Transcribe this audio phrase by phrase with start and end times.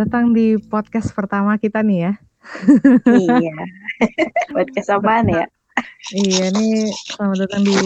[0.00, 2.12] datang di podcast pertama kita nih ya.
[3.20, 3.56] iya.
[4.56, 5.44] podcast apaan ya?
[6.16, 7.76] iya nih selamat datang di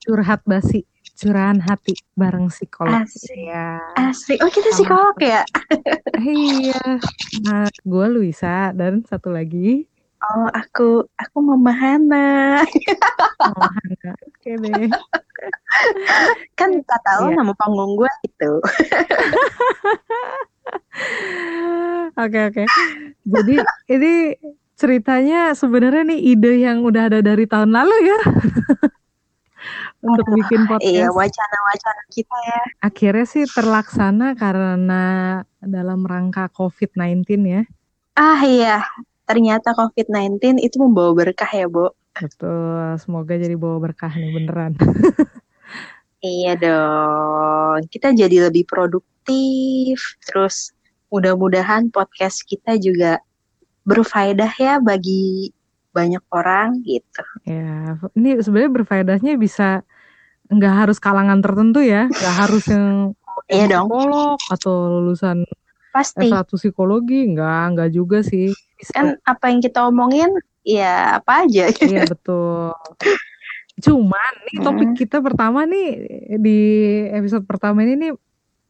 [0.00, 3.04] curhat basi curahan hati bareng psikolog.
[3.04, 3.36] Asik.
[3.36, 3.84] Ya.
[4.00, 4.40] Asik.
[4.40, 5.44] Oh kita psikolog ya?
[6.24, 6.80] iya.
[7.44, 9.84] Nah, gue Luisa dan satu lagi.
[10.18, 12.62] Oh aku aku Mama Hana.
[14.26, 14.90] Oke deh.
[16.58, 17.36] kan tak tahu iya.
[17.38, 18.52] nama panggung gue itu.
[22.18, 22.64] Oke oke.
[23.22, 23.54] Jadi
[23.94, 24.34] ini
[24.74, 28.20] ceritanya sebenarnya nih ide yang udah ada dari tahun lalu ya.
[29.98, 30.86] Untuk bikin podcast.
[30.86, 32.62] Iya, wacana-wacana kita ya.
[32.82, 35.02] Akhirnya sih terlaksana karena
[35.58, 37.62] dalam rangka COVID-19 ya.
[38.14, 38.82] Ah iya,
[39.28, 41.92] ternyata COVID-19 itu membawa berkah ya, Bu.
[42.16, 44.72] Betul, semoga jadi bawa berkah nih beneran.
[46.24, 50.72] iya dong, kita jadi lebih produktif, terus
[51.12, 53.20] mudah-mudahan podcast kita juga
[53.84, 55.52] berfaedah ya bagi
[55.92, 57.24] banyak orang gitu.
[57.44, 59.84] Ya, ini sebenarnya berfaedahnya bisa
[60.48, 63.12] nggak harus kalangan tertentu ya, nggak harus yang
[63.52, 63.88] iya dong.
[63.92, 65.44] psikolog atau lulusan
[65.92, 68.52] pasti S1 psikologi, nggak nggak juga sih.
[68.94, 70.30] Kan apa yang kita omongin
[70.62, 71.72] ya apa aja.
[71.82, 72.74] Iya betul.
[73.78, 74.98] Cuman nih topik hmm.
[74.98, 75.88] kita pertama nih
[76.38, 76.60] di
[77.14, 78.12] episode pertama ini nih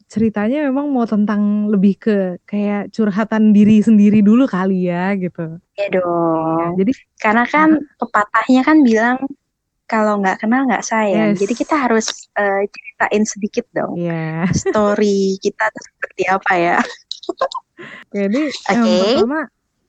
[0.09, 2.17] ceritanya memang mau tentang lebih ke
[2.49, 5.61] kayak curhatan diri sendiri dulu kali ya gitu.
[5.77, 6.57] Iya dong.
[6.57, 9.21] Ya, jadi karena kan uh, pepatahnya kan bilang
[9.85, 11.37] kalau nggak kenal nggak sayang.
[11.37, 11.45] Yes.
[11.45, 12.09] Jadi kita harus
[12.41, 14.01] uh, ceritain sedikit dong.
[14.01, 14.49] Yeah.
[14.53, 16.79] Story kita seperti apa ya.
[18.17, 18.73] Jadi okay.
[18.73, 18.85] yang
[19.25, 19.41] pertama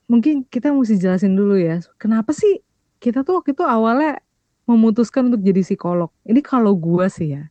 [0.09, 1.79] mungkin kita mesti jelasin dulu ya.
[2.01, 2.59] Kenapa sih
[2.97, 4.19] kita tuh waktu itu awalnya
[4.65, 6.09] memutuskan untuk jadi psikolog.
[6.25, 7.47] Ini kalau gue sih ya.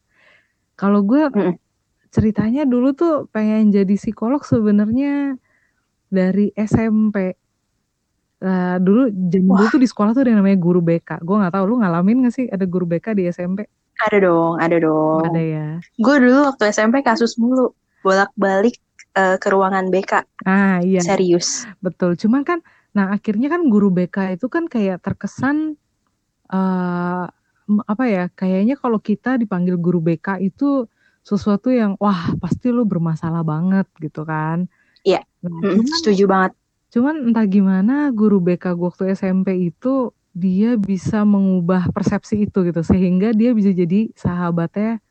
[0.75, 1.57] Kalau gue mm
[2.09, 5.37] ceritanya dulu tuh pengen jadi psikolog sebenarnya
[6.09, 7.37] dari SMP.
[8.41, 11.21] Uh, dulu dulu tuh di sekolah tuh ada yang namanya guru BK.
[11.21, 13.69] Gue nggak tahu lu ngalamin gak sih ada guru BK di SMP?
[14.01, 15.21] Ada dong, ada dong.
[15.29, 15.69] Ada ya.
[16.01, 18.81] Gue dulu waktu SMP kasus mulu bolak-balik
[19.19, 20.13] uh, ke ruangan BK.
[20.47, 21.03] Ah iya.
[21.03, 21.67] Serius.
[21.83, 22.15] Betul.
[22.15, 22.63] Cuman kan,
[22.95, 25.75] nah akhirnya kan guru BK itu kan kayak terkesan
[26.55, 27.27] uh,
[27.85, 28.31] apa ya?
[28.31, 30.87] Kayaknya kalau kita dipanggil guru BK itu
[31.27, 34.71] sesuatu yang wah pasti lu bermasalah banget gitu kan.
[35.03, 35.27] Iya.
[35.45, 36.53] Nah, mm, setuju banget.
[36.89, 42.81] Cuman entah gimana guru BK gue waktu SMP itu dia bisa mengubah persepsi itu gitu
[42.87, 45.03] sehingga dia bisa jadi sahabatnya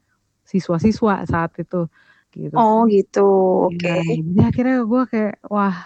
[0.47, 1.91] siswa-siswa saat itu
[2.37, 2.55] gitu.
[2.55, 3.29] Oh gitu.
[3.73, 3.81] Oke.
[3.81, 3.97] Okay.
[3.97, 5.77] Nah, jadi akhirnya gue kayak wah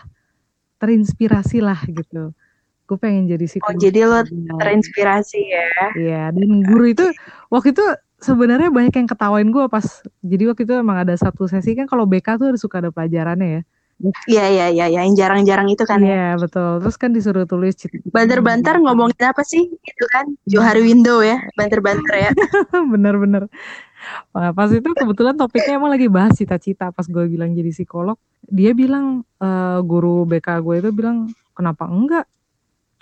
[0.83, 2.35] terinspirasi lah gitu.
[2.85, 3.71] Gue pengen jadi psikolog.
[3.71, 4.19] Oh jadi lo
[4.59, 5.69] terinspirasi ya?
[5.95, 7.05] Iya dan guru itu
[7.47, 7.85] waktu itu
[8.21, 9.85] sebenarnya banyak yang ketawain gue pas
[10.21, 13.63] jadi waktu itu emang ada satu sesi kan kalau BK tuh suka ada pelajarannya ya
[14.25, 16.01] Iya iya iya ya, yang jarang-jarang itu kan.
[16.01, 16.09] Ya.
[16.09, 16.41] Iya ya.
[16.41, 16.71] betul.
[16.81, 17.77] Terus kan disuruh tulis.
[18.09, 19.69] Banter-banter ngomongin apa sih?
[19.69, 22.31] Itu kan Johari Window ya, banter-banter ya.
[22.93, 23.45] Bener-bener.
[24.33, 26.89] Nah, pas itu kebetulan topiknya emang lagi bahas cita-cita.
[26.89, 28.17] Pas gue bilang jadi psikolog,
[28.49, 32.25] dia bilang uh, guru BK gue itu bilang kenapa enggak?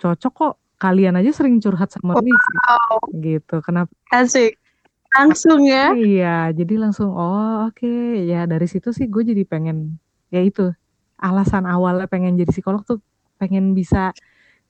[0.00, 0.54] Cocok kok.
[0.80, 2.96] Kalian aja sering curhat sama wow.
[3.12, 3.60] Gitu.
[3.60, 3.92] Kenapa?
[4.08, 4.60] Asik
[5.10, 8.30] langsung ya iya jadi langsung oh oke okay.
[8.30, 9.98] ya dari situ sih gue jadi pengen
[10.30, 10.70] ya itu
[11.18, 13.02] alasan awalnya pengen jadi psikolog tuh
[13.36, 14.14] pengen bisa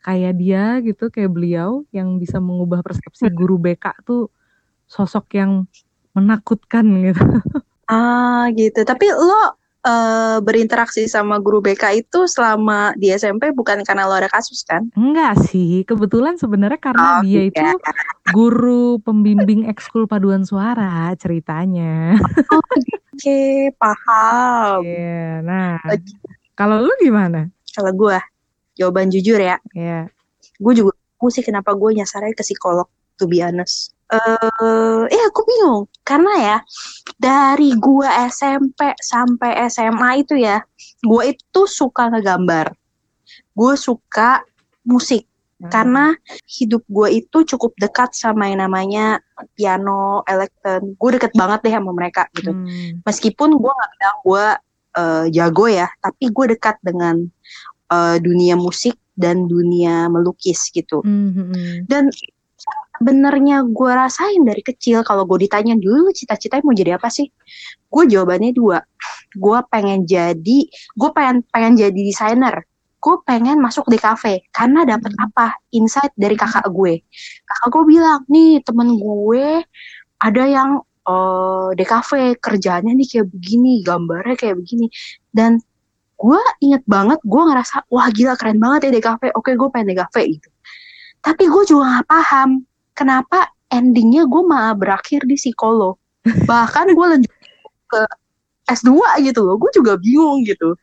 [0.00, 4.32] kayak dia gitu kayak beliau yang bisa mengubah persepsi guru BK tuh
[4.88, 5.68] sosok yang
[6.16, 7.25] menakutkan gitu
[7.91, 14.09] ah gitu tapi lo uh, berinteraksi sama guru BK itu selama di SMP bukan karena
[14.09, 14.88] lo ada kasus kan?
[14.97, 17.48] Enggak sih, kebetulan sebenarnya karena oh, dia iya.
[17.48, 17.66] itu
[18.32, 22.16] guru pembimbing ekskul paduan suara ceritanya.
[22.50, 22.60] Oh,
[23.21, 24.81] Oke, okay, paham.
[24.81, 25.77] Iya, yeah, nah.
[26.56, 27.53] Kalau lu gimana?
[27.77, 28.16] Kalau gue,
[28.81, 29.60] jawaban jujur ya.
[29.77, 30.09] Iya.
[30.09, 30.56] Yeah.
[30.56, 32.89] Gue juga, gue sih kenapa gue nyasarnya ke psikolog,
[33.21, 36.57] to be honest uh, eh aku bingung karena ya
[37.18, 40.62] dari gua SMP sampai SMA itu ya
[41.07, 42.74] gua itu suka ngegambar
[43.54, 44.41] gue suka
[44.86, 45.27] musik
[45.60, 45.68] hmm.
[45.68, 46.15] karena
[46.47, 49.21] hidup gue itu cukup dekat sama yang namanya
[49.53, 50.97] piano, elektron.
[50.97, 52.56] Gue deket banget deh sama mereka gitu.
[52.56, 53.04] Hmm.
[53.04, 54.47] Meskipun gue nggak bilang gue
[54.97, 57.21] uh, jago ya, tapi gue dekat dengan
[57.92, 61.04] uh, dunia musik dan dunia melukis gitu.
[61.04, 61.36] Hmm.
[61.36, 61.77] hmm, hmm.
[61.84, 62.09] Dan
[63.00, 65.00] sebenarnya gue rasain dari kecil.
[65.00, 67.32] Kalau gue ditanya dulu cita-cita mau jadi apa sih?
[67.88, 68.84] Gue jawabannya dua.
[69.32, 72.60] Gue pengen jadi gue pengen pengen jadi desainer.
[73.00, 75.26] Gue pengen masuk di kafe karena dapat hmm.
[75.32, 75.56] apa?
[75.72, 77.00] Insight dari kakak gue.
[77.48, 79.64] Kakak gue bilang nih temen gue
[80.20, 84.92] ada yang uh, di kafe kerjanya nih kayak begini gambarnya kayak begini.
[85.32, 85.56] Dan
[86.20, 90.16] gue inget banget gue ngerasa wah gila keren banget ya DKV oke gue pengen DKV
[90.36, 90.48] gitu.
[91.24, 92.64] Tapi gue juga gak paham
[93.00, 95.97] kenapa endingnya gue malah berakhir di psikolog
[96.44, 97.32] bahkan gue lanjut
[97.88, 98.00] ke
[98.68, 98.92] S2
[99.24, 100.76] gitu loh gue juga bingung gitu.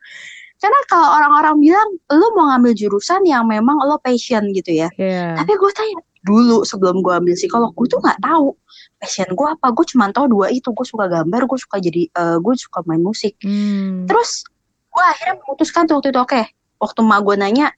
[0.58, 4.90] Karena kalau orang-orang bilang lo mau ngambil jurusan yang memang lo passion gitu ya.
[4.98, 5.38] Yeah.
[5.38, 8.58] tapi gue tanya dulu sebelum gue ambil psikolog gue tuh nggak tahu
[8.98, 9.66] passion gue apa.
[9.70, 13.00] Gue cuma tahu dua itu gue suka gambar gue suka jadi uh, gue suka main
[13.00, 13.38] musik.
[13.46, 14.10] Hmm.
[14.10, 14.42] terus
[14.90, 16.44] gue akhirnya memutuskan tuh waktu itu oke okay,
[16.82, 17.70] waktu mak gue nanya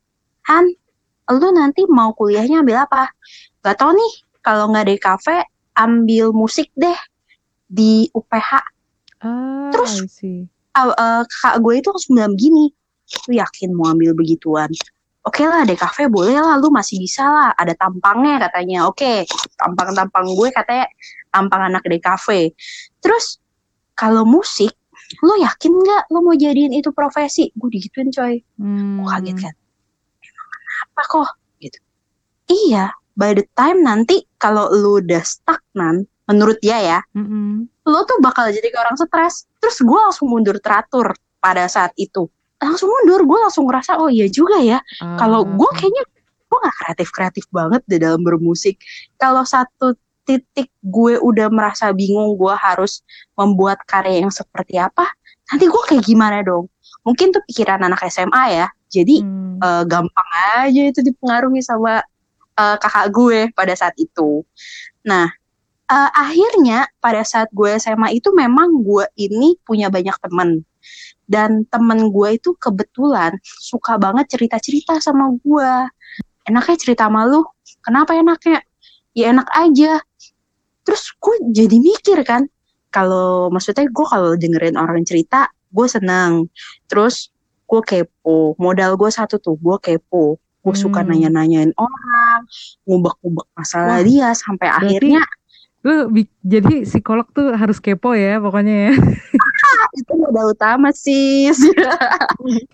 [0.48, 0.72] Han
[1.31, 3.12] lu nanti mau kuliahnya ambil apa?
[3.62, 5.37] Gak tau nih kalau nggak di kafe
[5.76, 6.96] ambil musik deh
[7.70, 8.50] di UPH
[9.22, 10.02] ah, terus
[10.75, 12.72] uh, uh, kakak gue itu langsung bilang gini
[13.26, 14.70] lu yakin mau ambil begituan?
[15.20, 18.88] Oke okay lah kafe boleh lah lu masih bisa lah ada tampangnya katanya.
[18.88, 20.86] Oke okay, tampang-tampang gue katanya
[21.28, 22.54] tampang anak kafe.
[23.02, 23.43] Terus
[23.98, 24.72] kalau musik
[25.26, 27.50] lo yakin nggak lo mau jadiin itu profesi?
[27.52, 28.40] Gue digituin coy.
[28.56, 29.02] Hmm.
[29.02, 29.54] gue kaget kan
[30.25, 31.31] emang kenapa kok?
[31.60, 31.78] Gitu.
[32.48, 37.84] Iya by the time nanti kalau lo udah stagnan menurut dia ya mm-hmm.
[37.87, 42.26] lo tuh bakal jadi orang stres terus gue langsung mundur teratur pada saat itu
[42.60, 45.19] langsung mundur gue langsung ngerasa oh iya juga ya uh.
[45.20, 46.04] kalau gue kayaknya
[46.50, 48.81] gue gak kreatif kreatif banget di dalam bermusik
[49.20, 49.94] kalau satu
[50.26, 53.02] titik gue udah merasa bingung gue harus
[53.34, 55.06] membuat karya yang seperti apa
[55.50, 56.70] nanti gue kayak gimana dong
[57.02, 59.58] mungkin tuh pikiran anak SMA ya jadi hmm.
[59.62, 60.31] uh, gampang
[60.62, 62.02] aja itu dipengaruhi sama
[62.60, 64.44] uh, kakak gue pada saat itu.
[65.08, 65.32] Nah
[65.88, 70.60] uh, akhirnya pada saat gue SMA itu memang gue ini punya banyak teman.
[71.24, 75.72] Dan temen gue itu kebetulan suka banget cerita-cerita sama gue.
[76.44, 77.46] Enaknya cerita sama lu
[77.80, 78.60] kenapa enaknya?
[79.16, 80.04] Ya enak aja.
[80.84, 82.50] Terus gue jadi mikir kan
[82.90, 86.50] kalau maksudnya gue kalau dengerin orang cerita gue senang
[86.90, 87.30] terus
[87.70, 90.82] gue kepo modal gue satu tuh gue kepo gue hmm.
[90.84, 92.40] suka nanya-nanyain orang
[92.84, 95.24] ngubek-ngubek masalah Wah, dia sampai akhirnya
[95.80, 96.12] lu
[96.44, 98.92] jadi psikolog tuh harus kepo ya pokoknya ya
[99.96, 101.48] itu modal utama sih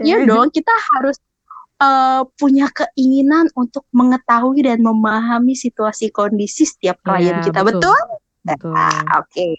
[0.02, 1.14] ya dong kita harus
[1.78, 7.94] uh, punya keinginan untuk mengetahui dan memahami situasi kondisi setiap klien ya, kita betul,
[8.42, 8.74] betul?
[8.74, 9.54] Nah, oke okay.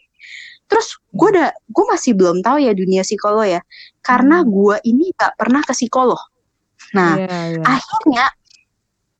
[0.67, 3.61] terus gue udah gue masih belum tahu ya dunia psikolog ya
[4.03, 4.47] karena hmm.
[4.51, 6.19] gue ini gak pernah ke psikolog
[6.95, 7.63] nah ya, ya.
[7.65, 8.25] akhirnya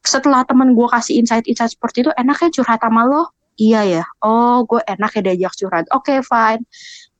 [0.05, 4.79] setelah temen gue kasih insight-insight seperti itu enaknya curhat sama lo iya ya oh gue
[4.87, 6.63] enak ya diajak curhat oke okay, fine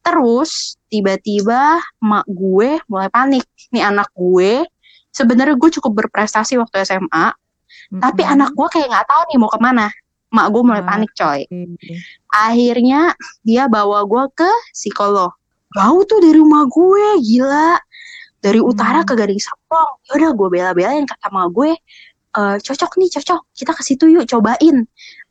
[0.08, 3.44] Terus tiba-tiba mak gue mulai panik.
[3.76, 4.64] Nih anak gue
[5.12, 8.00] sebenarnya gue cukup berprestasi waktu SMA, mm-hmm.
[8.00, 9.92] tapi anak gue kayak nggak tahu nih mau ke mana.
[10.32, 11.44] Mak gue mulai ah, panik coy.
[12.32, 13.12] Akhirnya
[13.44, 15.36] dia bawa gue ke psikolog.
[15.76, 17.76] Jauh tuh dari rumah gue, gila.
[18.42, 18.70] Dari hmm.
[18.70, 19.92] utara ke Gading Serpong.
[20.14, 21.74] Yaudah gue bela-belain kata mak gue,
[22.38, 23.42] e, cocok nih cocok.
[23.54, 24.86] Kita ke situ yuk cobain.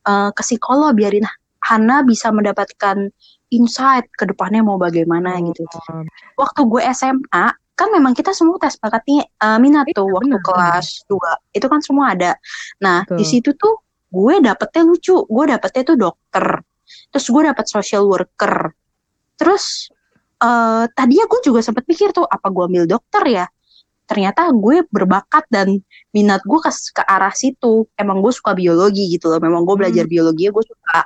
[0.07, 1.27] Uh, ke psikolog biarin
[1.67, 3.11] Hana bisa mendapatkan
[3.51, 5.51] insight ke depannya mau bagaimana oh.
[5.51, 5.67] gitu.
[6.39, 10.33] Waktu gue SMA kan memang kita semua tes bakat nih uh, minat iya, tuh waktu
[10.33, 11.37] bener, kelas bener.
[11.53, 12.33] 2 itu kan semua ada.
[12.81, 16.47] Nah di situ tuh gue dapetnya lucu, gue dapetnya tuh dokter,
[17.13, 18.73] terus gue dapet social worker,
[19.37, 19.93] terus
[20.43, 23.47] uh, tadinya gue juga sempat pikir tuh apa gue ambil dokter ya.
[24.07, 25.83] Ternyata gue berbakat dan
[26.15, 27.91] minat gue ke, ke arah situ.
[27.99, 29.43] Emang gue suka biologi gitu loh.
[29.43, 30.13] Memang gue belajar hmm.
[30.13, 31.01] biologi gue suka.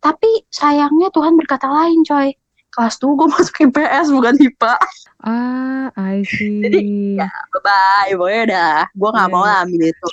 [0.00, 2.34] Tapi sayangnya Tuhan berkata lain coy.
[2.70, 4.74] Kelas tuh gue masuk IPS bukan IPA.
[5.22, 6.64] Ah, I see.
[6.66, 6.80] Jadi
[7.20, 8.12] ya bye-bye.
[8.18, 8.76] Pokoknya udah.
[8.90, 9.32] Gue gak yeah.
[9.32, 10.08] mau lah ambil itu.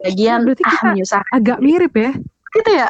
[0.00, 1.22] Lagian berarti ah, menyusah.
[1.32, 2.12] agak mirip ya.
[2.50, 2.88] Gitu ya?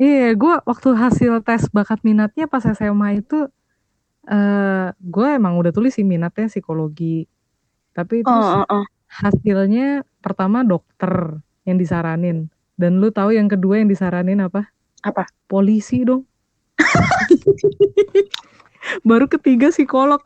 [0.00, 3.48] Iya, gue waktu hasil tes bakat minatnya pas SMA itu
[4.30, 7.26] uh, gue emang udah tulis sih minatnya psikologi.
[7.90, 8.84] Tapi terus oh, oh, oh.
[9.10, 12.48] hasilnya pertama dokter yang disaranin.
[12.78, 14.70] Dan lu tahu yang kedua yang disaranin apa?
[15.04, 15.28] Apa?
[15.50, 16.24] Polisi dong.
[19.08, 20.24] Baru ketiga psikolog.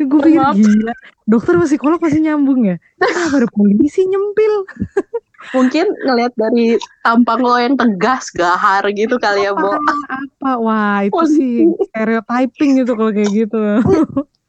[0.00, 0.94] Gue pikir gila.
[1.28, 2.80] Dokter sama psikolog masih nyambung ya.
[2.96, 4.64] Kenapa ada polisi nyempil?
[5.56, 9.72] Mungkin ngelihat dari tampang lo yang tegas, gahar gitu kali ya, Bo.
[9.72, 10.50] Apa?
[10.60, 13.60] Wah, itu sih stereotyping gitu kalau kayak gitu.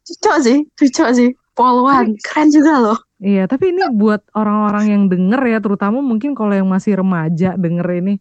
[0.08, 1.30] Cocok sih, cocok sih.
[1.52, 3.00] Polwan, keren juga loh.
[3.22, 7.88] Iya, tapi ini buat orang-orang yang denger ya, terutama mungkin kalau yang masih remaja denger
[8.02, 8.16] ini,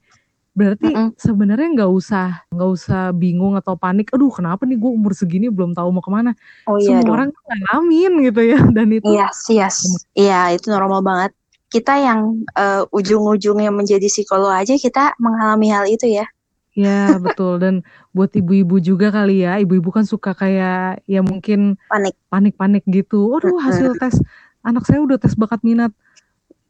[0.50, 1.08] Berarti mm -mm.
[1.14, 4.10] sebenarnya nggak usah nggak usah bingung atau panik.
[4.10, 6.34] Aduh, kenapa nih gue umur segini belum tahu mau ke mana?
[6.66, 7.14] Oh, iya Semua dong.
[7.14, 9.08] orang ngalamin gitu ya dan itu.
[9.08, 9.76] Yes, yes.
[10.18, 11.30] Iya, itu normal banget.
[11.70, 16.26] Kita yang uh, ujung-ujungnya menjadi psikolog aja kita mengalami hal itu ya.
[16.74, 17.82] Ya betul dan
[18.14, 23.26] buat ibu-ibu juga kali ya, ibu-ibu kan suka kayak ya mungkin panik panik-panik gitu.
[23.26, 24.18] Waduh hasil tes
[24.62, 25.90] anak saya udah tes bakat minat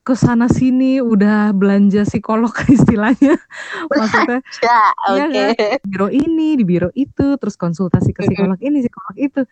[0.01, 3.37] ke sana sini udah belanja psikolog istilahnya
[3.93, 5.53] maksudnya ya, okay.
[5.53, 5.79] kan?
[5.85, 9.43] di biro ini di biro itu terus konsultasi ke psikolog ini psikolog itu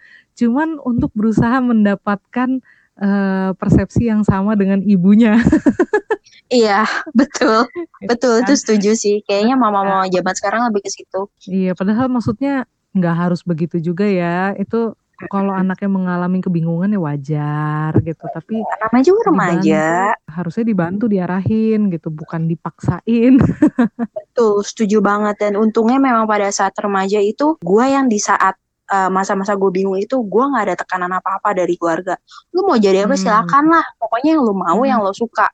[0.40, 2.64] cuman untuk berusaha mendapatkan
[3.00, 5.38] uh, persepsi yang sama dengan ibunya
[6.48, 7.68] Iya, betul.
[8.00, 8.60] Betul, itu kan?
[8.60, 9.20] setuju sih.
[9.28, 11.28] Kayaknya mama-mama zaman sekarang lebih ke situ.
[11.44, 12.64] Iya, padahal maksudnya
[12.96, 14.56] nggak harus begitu juga ya.
[14.56, 14.96] Itu
[15.28, 18.24] kalau anaknya mengalami kebingungan ya wajar gitu.
[18.32, 19.86] Tapi namanya juga remaja.
[20.24, 23.36] harusnya dibantu diarahin gitu, bukan dipaksain.
[24.16, 25.36] betul, setuju banget.
[25.42, 28.56] Dan untungnya memang pada saat remaja itu, gue yang di saat
[28.88, 32.16] eh, masa-masa gue bingung itu gue nggak ada tekanan apa-apa dari keluarga
[32.56, 33.22] lu mau jadi apa hmm.
[33.22, 34.88] silakan lah pokoknya yang lu mau hmm.
[34.88, 35.48] yang lo suka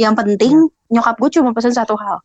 [0.00, 2.20] yang penting nyokap gue cuma pesan satu hal.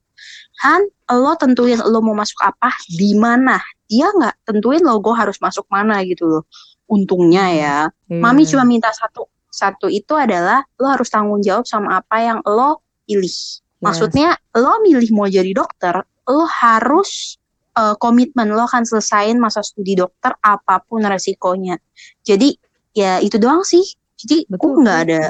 [0.68, 0.82] Han,
[1.16, 3.62] lo tentuin lo mau masuk apa, di mana.
[3.88, 6.44] Dia nggak tentuin lo gue harus masuk mana gitu loh.
[6.92, 7.78] Untungnya ya.
[8.12, 8.20] Yeah.
[8.20, 9.32] Mami cuma minta satu.
[9.48, 13.32] Satu itu adalah lo harus tanggung jawab sama apa yang lo pilih.
[13.80, 17.38] Maksudnya lo milih mau jadi dokter, lo harus
[17.78, 21.78] uh, komitmen lo akan selesain masa studi dokter apa pun resikonya.
[22.26, 22.58] Jadi
[22.98, 23.86] ya itu doang sih.
[24.18, 25.22] Jadi gue nggak ada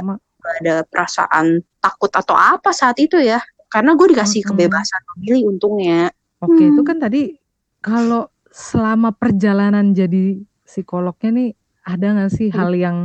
[0.48, 4.50] gak ada perasaan takut atau apa saat itu ya karena gue dikasih hmm.
[4.54, 6.72] kebebasan memilih untungnya oke hmm.
[6.74, 7.22] itu kan tadi
[7.84, 11.50] kalau selama perjalanan jadi psikolognya nih
[11.88, 12.58] ada nggak sih hmm.
[12.58, 12.98] hal yang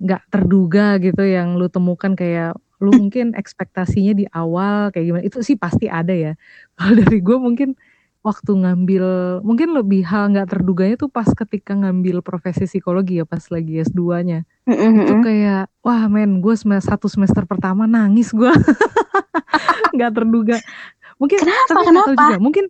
[0.00, 5.40] nggak terduga gitu yang lu temukan kayak lu mungkin ekspektasinya di awal kayak gimana itu
[5.40, 6.32] sih pasti ada ya
[6.76, 7.76] kalau dari gue mungkin
[8.20, 9.04] waktu ngambil
[9.40, 14.44] mungkin lebih hal nggak terduganya tuh pas ketika ngambil profesi psikologi ya pas lagi S2-nya.
[14.68, 15.00] Mm-hmm.
[15.00, 18.52] Itu kayak wah men gue semester satu semester pertama nangis gue.
[19.96, 20.60] nggak terduga.
[21.16, 22.10] Mungkin kenapa tapi kenapa?
[22.12, 22.36] Juga.
[22.36, 22.64] Mungkin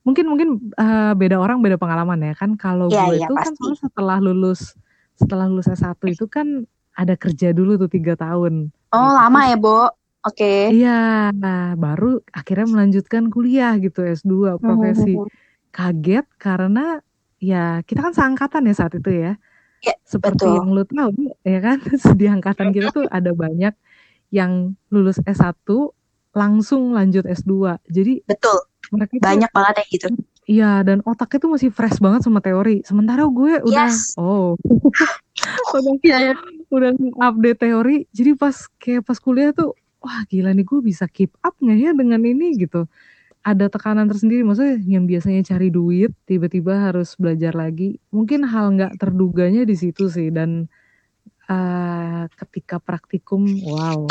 [0.00, 3.52] mungkin mungkin uh, beda orang beda pengalaman ya kan kalau yeah, gue yeah, itu kan
[3.52, 3.60] pasti.
[3.60, 4.72] kan setelah lulus
[5.16, 6.64] setelah lulus S1 itu kan
[6.96, 8.68] ada kerja dulu tuh tiga tahun.
[8.90, 9.16] Oh gitu.
[9.16, 9.88] lama ya, Bo?
[10.20, 10.44] Oke.
[10.44, 10.60] Okay.
[10.76, 15.16] Iya, nah baru akhirnya melanjutkan kuliah gitu S2 profesi.
[15.16, 15.28] Hmm.
[15.72, 17.00] Kaget karena
[17.40, 19.32] ya kita kan seangkatan ya saat itu ya.
[19.80, 20.56] Ya, Seperti betul.
[20.60, 21.78] yang lu tahu ya kan,
[22.20, 23.72] di angkatan kita tuh ada banyak
[24.28, 25.64] yang lulus S1
[26.36, 27.80] langsung lanjut S2.
[27.88, 28.60] Jadi Betul.
[28.92, 30.06] Mereka banyak tuh, banget ya gitu.
[30.50, 32.82] Iya, dan otaknya tuh masih fresh banget sama teori.
[32.82, 34.18] Sementara gue udah yes.
[34.18, 34.58] oh.
[35.78, 36.34] udah ya,
[36.68, 36.90] udah
[37.22, 37.96] update teori.
[38.10, 41.92] Jadi pas kayak pas kuliah tuh wah gila nih gue bisa keep up nggak ya
[41.92, 42.88] dengan ini gitu.
[43.40, 47.96] Ada tekanan tersendiri maksudnya yang biasanya cari duit tiba-tiba harus belajar lagi.
[48.12, 50.68] Mungkin hal nggak terduganya di situ sih dan
[51.48, 54.04] uh, ketika praktikum wow.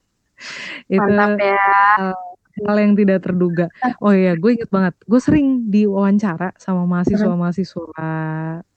[0.92, 1.60] Itu Mantap ya.
[2.00, 2.16] Uh,
[2.64, 3.68] hal yang tidak terduga.
[4.00, 8.08] Oh iya gue inget banget gue sering diwawancara sama mahasiswa-mahasiswa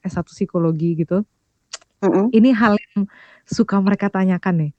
[0.04, 1.24] S1 psikologi gitu.
[2.04, 2.26] Mm -hmm.
[2.36, 3.08] ini hal yang
[3.48, 4.74] suka mereka tanyakan nih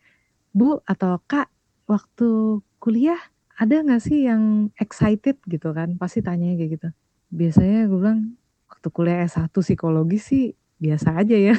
[0.54, 1.50] Bu atau Kak
[1.90, 3.18] waktu kuliah
[3.58, 5.98] ada nggak sih yang excited gitu kan?
[5.98, 6.88] Pasti tanya kayak gitu.
[7.34, 8.38] Biasanya gue bilang
[8.70, 10.44] waktu kuliah S1 psikologi sih
[10.78, 11.58] biasa aja ya.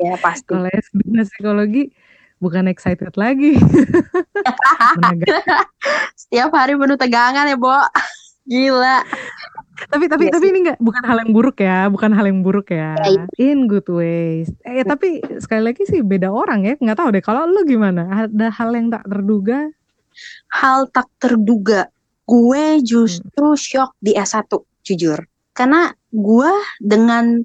[0.00, 0.48] Iya pasti.
[0.48, 1.92] Kalau S2 psikologi
[2.40, 3.60] bukan excited lagi.
[6.20, 7.76] Setiap hari penuh tegangan ya, Bo.
[8.48, 9.04] Gila
[9.90, 10.30] tapi tapi yes.
[10.30, 12.94] Iya tapi ini enggak bukan hal yang buruk ya bukan hal yang buruk ya.
[13.02, 14.48] Yeah, in good ways.
[14.62, 18.26] Eh tapi sekali lagi sih beda orang ya nggak tahu deh kalau lu gimana?
[18.26, 19.70] Ada hal yang tak terduga?
[20.54, 21.90] Hal tak terduga.
[22.24, 23.60] Gue justru hmm.
[23.60, 24.48] shock di S1
[24.86, 25.18] jujur.
[25.54, 26.52] Karena gue
[26.82, 27.42] dengan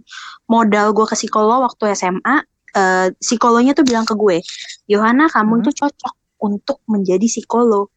[0.49, 2.45] modal gue ke psikolog waktu SMA
[2.77, 4.41] uh, psikolognya tuh bilang ke gue
[4.89, 5.63] Yohana kamu hmm.
[5.69, 7.89] tuh cocok untuk menjadi psikolog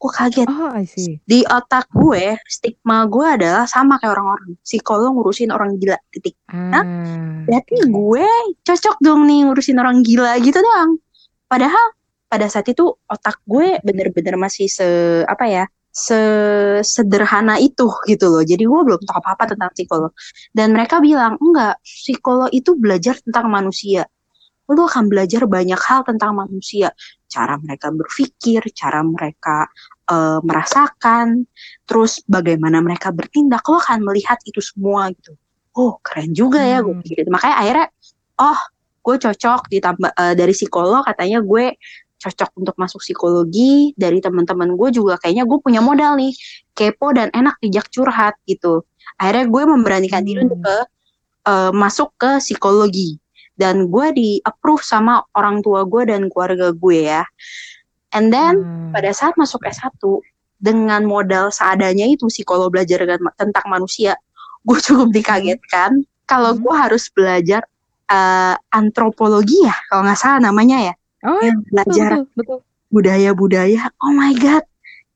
[0.00, 0.48] gue kaget.
[0.48, 1.20] Oh, I see.
[1.28, 4.56] Di otak gue, stigma gue adalah sama kayak orang-orang.
[4.64, 6.40] Psikolog ngurusin orang gila, titik.
[6.48, 6.80] Nah,
[7.44, 8.26] berarti gue
[8.64, 10.96] cocok dong nih ngurusin orang gila gitu doang.
[11.44, 11.92] Padahal
[12.32, 14.88] pada saat itu otak gue bener-bener masih se
[15.28, 15.64] apa ya
[16.80, 18.40] sederhana itu gitu loh.
[18.46, 20.16] Jadi gue belum tahu apa-apa tentang psikolog.
[20.54, 24.08] Dan mereka bilang, enggak, psikolog itu belajar tentang manusia.
[24.70, 26.94] Lo akan belajar banyak hal tentang manusia
[27.30, 29.70] cara mereka berpikir, cara mereka
[30.10, 31.46] uh, merasakan,
[31.86, 35.38] terus bagaimana mereka bertindak, lo akan melihat itu semua gitu.
[35.78, 37.30] Oh keren juga ya gue pikir gitu.
[37.30, 37.88] Makanya akhirnya,
[38.42, 38.60] oh
[39.00, 41.78] gue cocok ditambah uh, dari psikolog katanya gue
[42.20, 46.36] cocok untuk masuk psikologi dari teman-teman gue juga kayaknya gue punya modal nih
[46.76, 48.84] kepo dan enak dijak curhat gitu
[49.16, 50.76] akhirnya gue memberanikan diri untuk ke
[51.48, 53.16] uh, masuk ke psikologi
[53.60, 57.22] dan gue di approve sama orang tua gue dan keluarga gue ya.
[58.16, 58.96] And then hmm.
[58.96, 60.00] pada saat masuk S1
[60.56, 63.04] dengan modal seadanya itu psikolog belajar
[63.36, 64.16] tentang manusia
[64.64, 66.00] gue cukup dikagetkan.
[66.24, 67.68] Kalau gue harus belajar
[68.08, 70.94] uh, antropologi ya kalau nggak salah namanya ya.
[71.20, 72.58] Oh, ya, belajar betul, betul.
[72.88, 73.92] budaya-budaya.
[74.00, 74.64] Oh my god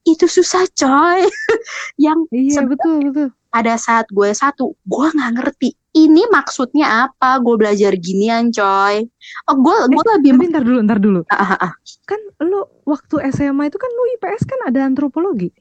[0.04, 1.24] itu susah coy.
[2.04, 7.54] Yang iya betul betul pada saat gue satu gue nggak ngerti ini maksudnya apa gue
[7.54, 9.06] belajar ginian coy
[9.46, 11.72] oh gue gue eh, lebih tapi ntar dulu ntar dulu uh, uh, uh.
[12.02, 15.54] kan lu waktu SMA itu kan lu IPS kan ada antropologi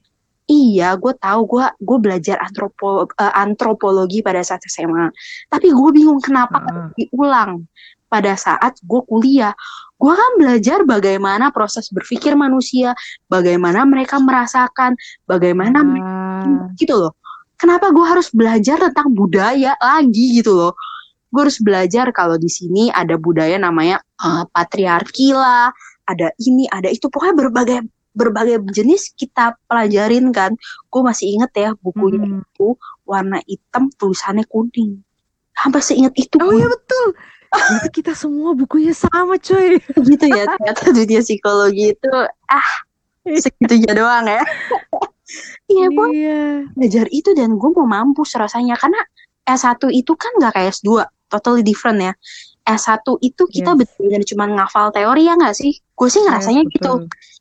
[0.44, 5.08] Iya, gue tahu gue gue belajar antropo, uh, antropologi pada saat SMA.
[5.48, 6.92] Tapi gue bingung kenapa uh.
[7.00, 7.64] diulang
[8.12, 9.56] pada saat gue kuliah.
[9.96, 12.92] Gue kan belajar bagaimana proses berpikir manusia,
[13.32, 15.88] bagaimana mereka merasakan, bagaimana uh.
[15.88, 16.12] mereka,
[16.76, 17.16] gitu loh
[17.64, 20.76] kenapa gue harus belajar tentang budaya lagi gitu loh?
[21.32, 25.72] Gue harus belajar kalau di sini ada budaya namanya uh, patriarki lah
[26.04, 27.08] ada ini ada itu.
[27.08, 27.80] Pokoknya berbagai
[28.12, 30.60] berbagai jenis kita pelajarin kan.
[30.92, 32.44] Gue masih inget ya bukunya hmm.
[32.44, 32.76] itu
[33.08, 35.00] warna hitam tulisannya kuning.
[35.56, 37.16] Hampir seinget itu oh iya betul.
[37.54, 39.80] Berarti kita semua bukunya sama coy.
[40.12, 42.12] Gitu ya ternyata dunia psikologi itu
[42.52, 42.70] ah
[43.44, 44.44] segitunya doang ya
[45.70, 46.44] iya gue iya.
[46.76, 49.00] belajar itu dan gue mau mampus rasanya karena
[49.44, 52.14] S1 itu kan gak kayak S2 totally different ya
[52.64, 53.80] S1 itu kita yes.
[53.84, 56.94] betul-betul cuma ngafal teori ya gak sih gue sih ngerasanya yes, gitu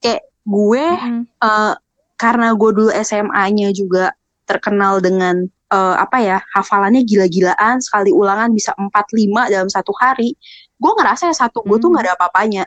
[0.03, 1.23] kayak gue mm -hmm.
[1.39, 1.75] uh,
[2.19, 4.15] karena gue dulu SMA-nya juga
[4.47, 10.37] terkenal dengan uh, apa ya hafalannya gila-gilaan sekali ulangan bisa 4-5 dalam satu hari
[10.77, 11.95] gue ngerasa ya satu gue tuh mm.
[11.97, 12.65] gak ada apa-apanya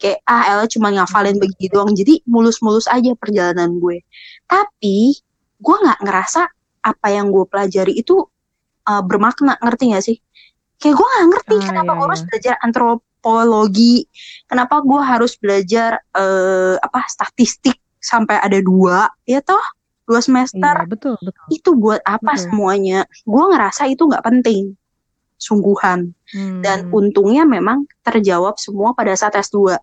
[0.00, 1.42] kayak ah Ella cuma ngafalin mm.
[1.44, 4.02] begitu doang jadi mulus-mulus aja perjalanan gue
[4.50, 5.14] tapi
[5.62, 6.42] gue nggak ngerasa
[6.82, 8.26] apa yang gue pelajari itu
[8.90, 10.18] uh, bermakna ngerti gak sih
[10.80, 12.26] kayak gue nggak ngerti oh, kenapa iya, gue harus iya.
[12.26, 13.96] belajar antropologi
[14.48, 19.60] kenapa gue harus belajar uh, apa statistik sampai ada dua ya toh
[20.08, 21.44] dua semester iya, betul, betul.
[21.52, 22.42] itu buat apa betul.
[22.48, 24.74] semuanya gue ngerasa itu nggak penting
[25.36, 26.64] sungguhan hmm.
[26.64, 29.76] dan untungnya memang terjawab semua pada saat S2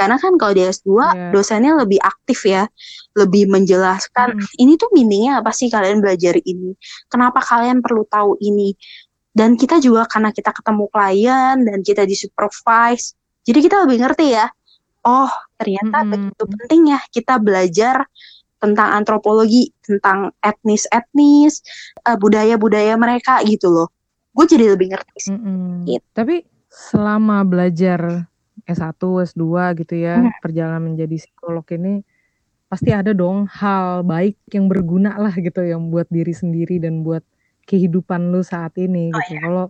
[0.00, 1.28] karena kan kalau di S2 yeah.
[1.28, 2.64] dosennya lebih aktif ya,
[3.12, 4.56] lebih menjelaskan hmm.
[4.56, 6.72] ini tuh meaningnya apa sih kalian belajar ini,
[7.12, 8.72] kenapa kalian perlu tahu ini.
[9.30, 13.12] Dan kita juga karena kita ketemu klien dan kita di supervise,
[13.44, 14.48] jadi kita lebih ngerti ya.
[15.04, 15.28] Oh
[15.60, 16.08] ternyata hmm.
[16.08, 18.08] begitu penting ya kita belajar
[18.60, 21.64] tentang antropologi, tentang etnis-etnis,
[22.04, 23.88] uh, budaya-budaya mereka gitu loh.
[24.36, 25.32] Gue jadi lebih ngerti sih.
[25.32, 25.72] Mm -hmm.
[25.88, 26.06] gitu.
[26.12, 26.36] Tapi
[26.68, 28.28] selama belajar
[28.70, 29.02] S1,
[29.34, 29.44] S2
[29.82, 30.38] gitu ya, hmm.
[30.38, 32.06] perjalanan menjadi psikolog ini
[32.70, 37.26] pasti ada dong hal baik yang berguna lah gitu yang buat diri sendiri dan buat
[37.66, 39.34] kehidupan lu saat ini oh, gitu.
[39.34, 39.42] Iya.
[39.42, 39.66] Kalau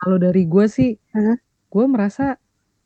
[0.00, 1.36] kalau dari gue sih, hmm.
[1.68, 2.40] gue merasa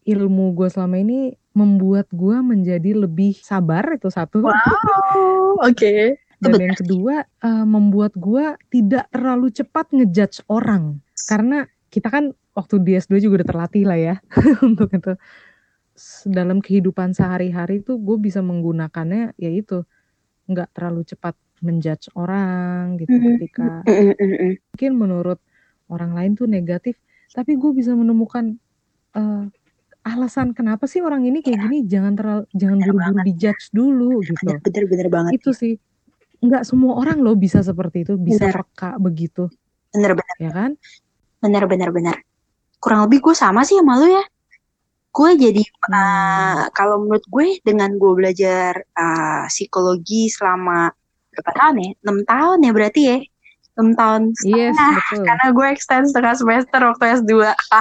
[0.04, 4.42] ilmu gue selama ini membuat gue menjadi lebih sabar itu satu.
[4.42, 4.50] Wow,
[5.62, 5.78] oke.
[5.78, 6.18] Okay.
[6.42, 10.98] Dan yang kedua uh, membuat gue tidak terlalu cepat ngejudge orang
[11.30, 14.16] karena kita kan waktu di S2 juga udah terlatih lah ya
[14.68, 15.14] untuk itu.
[16.26, 19.86] Dalam kehidupan sehari-hari tuh gue bisa menggunakannya ya itu
[20.50, 23.30] nggak terlalu cepat menjudge orang gitu mm-hmm.
[23.40, 24.52] ketika mm-hmm.
[24.74, 25.38] mungkin menurut
[25.88, 26.98] orang lain tuh negatif
[27.32, 28.58] tapi gue bisa menemukan
[29.16, 29.48] uh,
[30.04, 34.52] alasan kenapa sih orang ini kayak gini jangan terlalu jangan buru-buru dijudge dulu gitu.
[34.60, 35.74] bener-bener banget itu sih.
[36.44, 38.60] Nggak semua orang loh bisa seperti itu bisa bener.
[38.68, 39.48] peka begitu.
[39.96, 40.70] Bener-bener ya kan?
[41.40, 42.16] Bener-bener bener
[42.84, 44.24] kurang lebih gue sama sih sama lu ya.
[45.08, 45.88] Gue jadi hmm.
[45.88, 50.92] uh, kalau menurut gue dengan gue belajar uh, psikologi selama
[51.32, 51.90] berapa tahun ya?
[52.04, 53.18] Enam tahun ya berarti ya?
[53.80, 55.24] Enam tahun yes, betul.
[55.32, 57.32] karena gue extend setengah semester waktu S2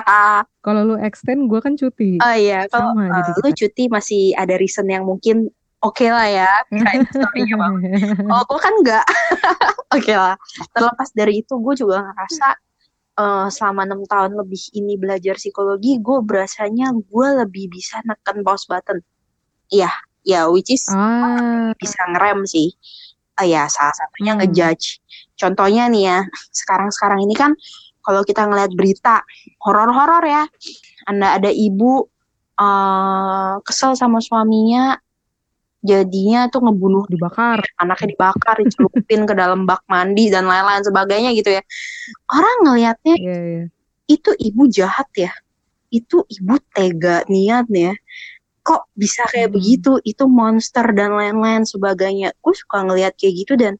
[0.65, 2.23] kalau lu extend gue kan cuti.
[2.23, 5.51] Oh iya kalau uh, lu cuti masih ada reason yang mungkin
[5.83, 6.49] oke okay lah ya.
[7.11, 7.73] Storynya bang.
[8.31, 9.05] Oh gue kan enggak.
[9.91, 10.39] Oke okay lah.
[10.71, 12.55] Terlepas dari itu gue juga ngerasa
[13.17, 18.65] uh, selama enam tahun lebih ini belajar psikologi, gue berasanya gue lebih bisa neken pause
[18.65, 19.01] button.
[19.69, 19.89] Iya,
[20.25, 21.73] ya which is ah.
[21.77, 22.73] bisa ngerem sih.
[23.33, 24.39] Uh, ya salah satunya hmm.
[24.45, 25.01] ngejudge.
[25.37, 26.19] Contohnya nih ya,
[26.53, 27.51] sekarang-sekarang ini kan
[28.03, 29.23] kalau kita ngeliat berita
[29.63, 30.43] horor-horor ya,
[31.09, 32.05] anda ada ibu
[32.59, 34.99] uh, kesel sama suaminya
[35.83, 41.51] jadinya tuh ngebunuh dibakar anaknya dibakar dicelupin ke dalam bak mandi dan lain-lain sebagainya gitu
[41.59, 41.61] ya
[42.31, 43.65] orang ngelihatnya yeah, yeah.
[44.07, 45.31] itu ibu jahat ya
[45.91, 47.99] itu ibu tega niatnya
[48.63, 49.55] kok bisa kayak hmm.
[49.59, 53.75] begitu itu monster dan lain-lain sebagainya gue suka ngelihat kayak gitu dan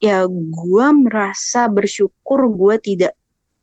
[0.00, 3.12] ya gue merasa bersyukur gue tidak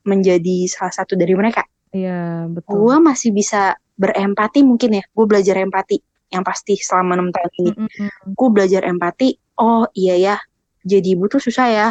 [0.05, 2.73] menjadi salah satu dari mereka Iya betul.
[2.73, 5.05] Gue masih bisa berempati mungkin ya.
[5.13, 6.01] Gue belajar empati
[6.34, 7.72] yang pasti selama enam tahun ini.
[7.78, 8.10] Mm -hmm.
[8.34, 10.36] Gue belajar empati oh iya ya
[10.86, 11.89] jadi ibu tuh susah ya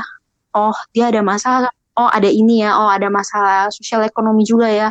[0.54, 4.88] oh dia ada masalah oh ada ini ya oh ada masalah sosial ekonomi juga ya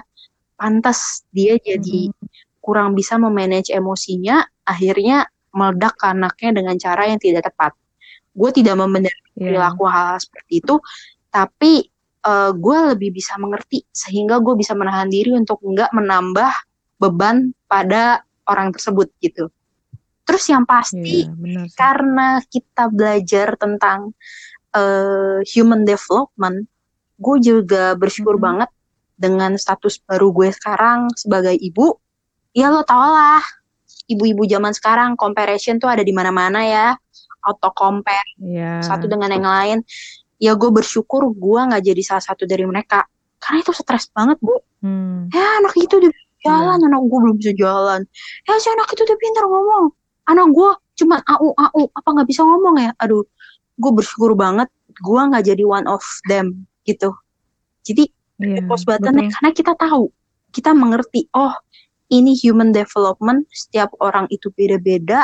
[0.56, 2.28] pantas dia jadi hmm.
[2.62, 7.74] kurang bisa memanage emosinya akhirnya meledak ke anaknya dengan cara yang tidak tepat
[8.32, 9.52] gue tidak membenarkan yeah.
[9.52, 10.76] perilaku hal, hal seperti itu
[11.32, 11.90] tapi
[12.24, 16.52] uh, gue lebih bisa mengerti sehingga gue bisa menahan diri untuk nggak menambah
[17.02, 19.50] beban pada orang tersebut gitu.
[20.26, 24.14] Terus yang pasti yeah, karena kita belajar tentang
[24.78, 26.70] uh, human development,
[27.20, 28.48] gue juga bersyukur mm -hmm.
[28.48, 28.70] banget
[29.18, 31.98] dengan status baru gue sekarang sebagai ibu.
[32.52, 33.44] Ya lo tau lah,
[34.12, 36.88] ibu-ibu zaman sekarang comparison tuh ada di mana-mana ya,
[37.46, 38.82] auto compare yeah.
[38.86, 39.78] satu dengan yang lain
[40.42, 43.06] ya gue bersyukur gue nggak jadi salah satu dari mereka
[43.42, 45.30] karena itu stres banget bu hmm.
[45.34, 46.88] ya anak itu udah jalan yeah.
[46.90, 48.02] anak gue belum bisa jalan.
[48.50, 49.86] Ya si anak itu udah pintar ngomong.
[50.30, 50.70] Anak gue
[51.02, 52.92] cuma au au apa nggak bisa ngomong ya?
[53.02, 53.26] Aduh
[53.82, 57.14] gue bersyukur banget gue nggak jadi one of them gitu.
[57.86, 58.10] Jadi
[58.42, 60.10] yeah, post button karena kita tahu
[60.52, 61.54] kita mengerti oh
[62.12, 65.24] ini human development setiap orang itu beda-beda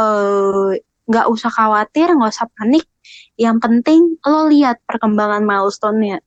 [0.00, 0.72] uh,
[1.08, 2.86] nggak usah khawatir nggak usah panik.
[3.38, 6.20] Yang penting lo lihat perkembangan milestone-nya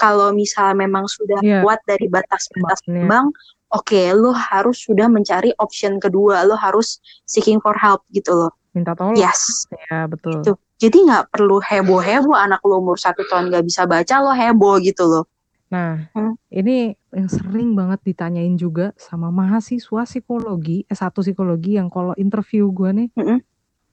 [0.00, 1.60] kalau misalnya memang sudah yeah.
[1.60, 3.04] kuat dari batas-batas yeah.
[3.04, 3.28] kembang
[3.76, 8.52] oke okay, lo harus sudah mencari option kedua lo harus seeking for help gitu loh
[8.72, 10.56] minta tolong yes ya betul gitu.
[10.80, 14.80] jadi nggak perlu heboh heboh anak lo umur satu tahun nggak bisa baca lo heboh
[14.80, 15.26] gitu loh
[15.70, 16.34] Nah, hmm.
[16.50, 22.90] ini yang sering banget ditanyain juga sama mahasiswa psikologi, S1 psikologi yang kalau interview gue
[22.90, 23.38] nih, hmm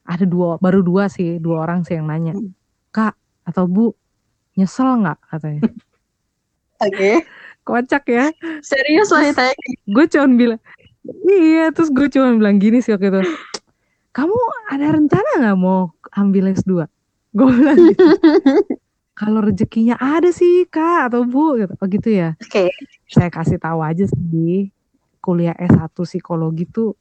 [0.07, 2.55] ada dua baru dua sih dua orang sih yang nanya hmm.
[2.95, 3.91] kak atau bu
[4.55, 5.61] nyesel nggak katanya
[6.81, 6.93] oke.
[6.93, 7.15] Okay.
[7.67, 8.31] kocak ya.
[8.63, 9.53] Serius lah tanya
[9.87, 10.61] gue cuma bilang
[11.27, 13.21] iya terus gue cuma bilang gini sih waktu itu
[14.15, 14.35] kamu
[14.71, 16.87] ada rencana nggak mau ambil S2
[17.37, 18.03] gue bilang gitu.
[19.17, 21.73] Kalau rezekinya ada sih kak atau bu gitu.
[21.81, 22.37] Oh gitu ya.
[22.37, 22.69] Oke.
[22.69, 22.69] Okay.
[23.09, 24.69] saya kasih tahu aja sih
[25.21, 26.93] kuliah S1 psikologi tuh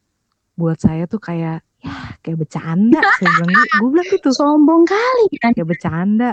[0.57, 3.05] buat saya tuh kayak ya kayak bercanda.
[3.21, 3.75] Saya bilang gitu.
[3.77, 4.29] gue bilang gitu.
[4.41, 5.53] Sombong kali kan.
[5.53, 6.31] Kayak bercanda.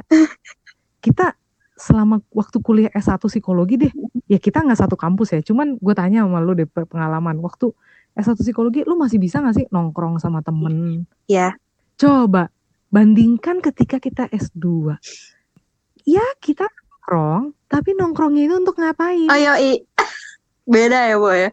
[1.04, 1.36] Kita
[1.74, 3.94] selama waktu kuliah S1 psikologi deh
[4.30, 5.42] ya kita nggak satu kampus ya.
[5.42, 7.42] Cuman gue tanya sama lu deh pengalaman.
[7.42, 7.74] Waktu
[8.14, 11.06] S1 psikologi lu masih bisa gak sih nongkrong sama temen?
[11.26, 11.58] Ya
[11.98, 12.50] coba
[12.94, 14.98] bandingkan ketika kita S2
[16.06, 19.30] ya kita nongkrong tapi nongkrongnya itu untuk ngapain?
[19.30, 19.82] Oh yoi.
[20.74, 21.50] Beda ya boy ya.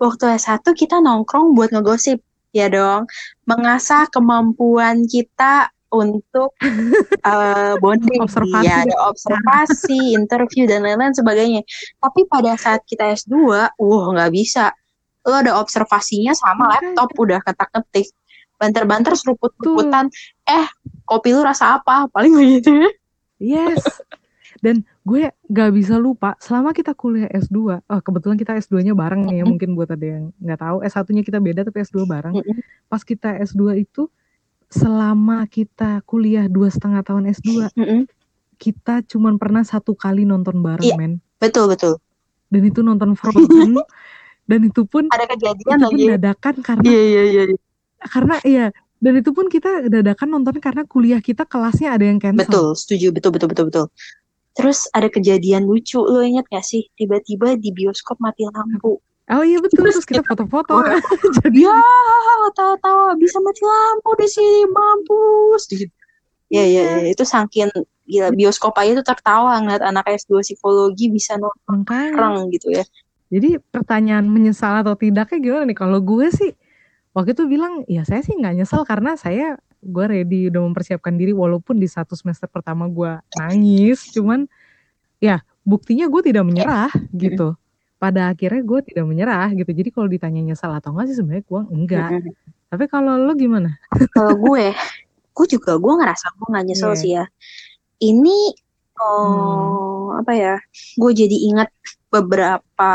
[0.00, 2.22] waktu S1 kita nongkrong buat ngegosip.
[2.54, 3.10] Ya dong
[3.50, 6.50] mengasah kemampuan kita untuk
[7.22, 8.26] uh, bonding.
[8.26, 8.66] Observasi.
[8.66, 11.62] ya ada observasi interview dan lain-lain sebagainya.
[12.02, 13.34] Tapi pada saat kita S2
[13.78, 14.74] wah nggak bisa.
[15.24, 18.10] Lo ada observasinya sama laptop udah ketak ketik.
[18.58, 20.10] Banter-banter seruput-seruputan.
[20.44, 20.66] Eh
[21.06, 22.10] kopi lu rasa apa?
[22.10, 22.90] Paling begitu.
[23.38, 23.80] Yes.
[24.64, 29.36] Dan gue gak bisa lupa selama kita kuliah S2 oh kebetulan kita S2-nya bareng nih
[29.36, 30.76] ya mungkin buat ada yang nggak tahu.
[30.80, 32.40] S1-nya kita beda tapi S2 bareng.
[32.88, 34.08] Pas kita S2 itu
[34.74, 37.70] selama kita kuliah dua setengah tahun S2
[38.56, 41.18] kita cuman pernah satu kali nonton bareng iya, men.
[41.42, 41.98] Betul betul.
[42.48, 43.76] Dan itu nonton Frozen.
[44.44, 46.04] Dan itu pun ada kejadian itu pun lagi.
[46.16, 47.44] dadakan karena iya, iya, iya.
[48.04, 48.66] karena iya.
[49.00, 52.44] Dan itu pun kita dadakan nonton karena kuliah kita kelasnya ada yang cancel.
[52.44, 53.12] Betul setuju.
[53.12, 53.86] Betul betul betul betul.
[54.54, 56.86] Terus ada kejadian lucu, lo inget gak sih?
[56.94, 59.02] Tiba-tiba di bioskop mati lampu.
[59.24, 60.84] Oh iya betul, terus, kita foto-foto.
[61.40, 61.72] Jadi ya,
[62.52, 65.62] tahu-tahu bisa mati lampu di sini, mampus.
[66.52, 67.72] Ya, ya, ya, itu saking
[68.04, 72.84] gila bioskop aja tuh tertawa ngeliat anak S2 psikologi bisa nonton bareng gitu ya.
[73.32, 75.78] Jadi pertanyaan menyesal atau tidaknya gimana nih?
[75.80, 76.52] Kalau gue sih
[77.16, 81.32] waktu itu bilang ya saya sih nggak nyesel karena saya gue ready udah mempersiapkan diri
[81.32, 84.48] walaupun di satu semester pertama gue nangis cuman
[85.22, 87.56] ya buktinya gue tidak menyerah gitu
[88.04, 91.62] pada akhirnya gue tidak menyerah gitu jadi kalau ditanya nyesal atau enggak sih sebenarnya gue
[91.72, 92.10] enggak
[92.68, 93.80] tapi kalau lo gimana
[94.12, 94.76] kalau gue
[95.32, 97.00] gue juga gue ngerasa gue nggak nyesel yeah.
[97.00, 97.24] sih ya
[98.04, 98.52] ini
[99.00, 100.20] oh hmm.
[100.20, 100.54] apa ya
[101.00, 101.68] gue jadi ingat
[102.12, 102.92] beberapa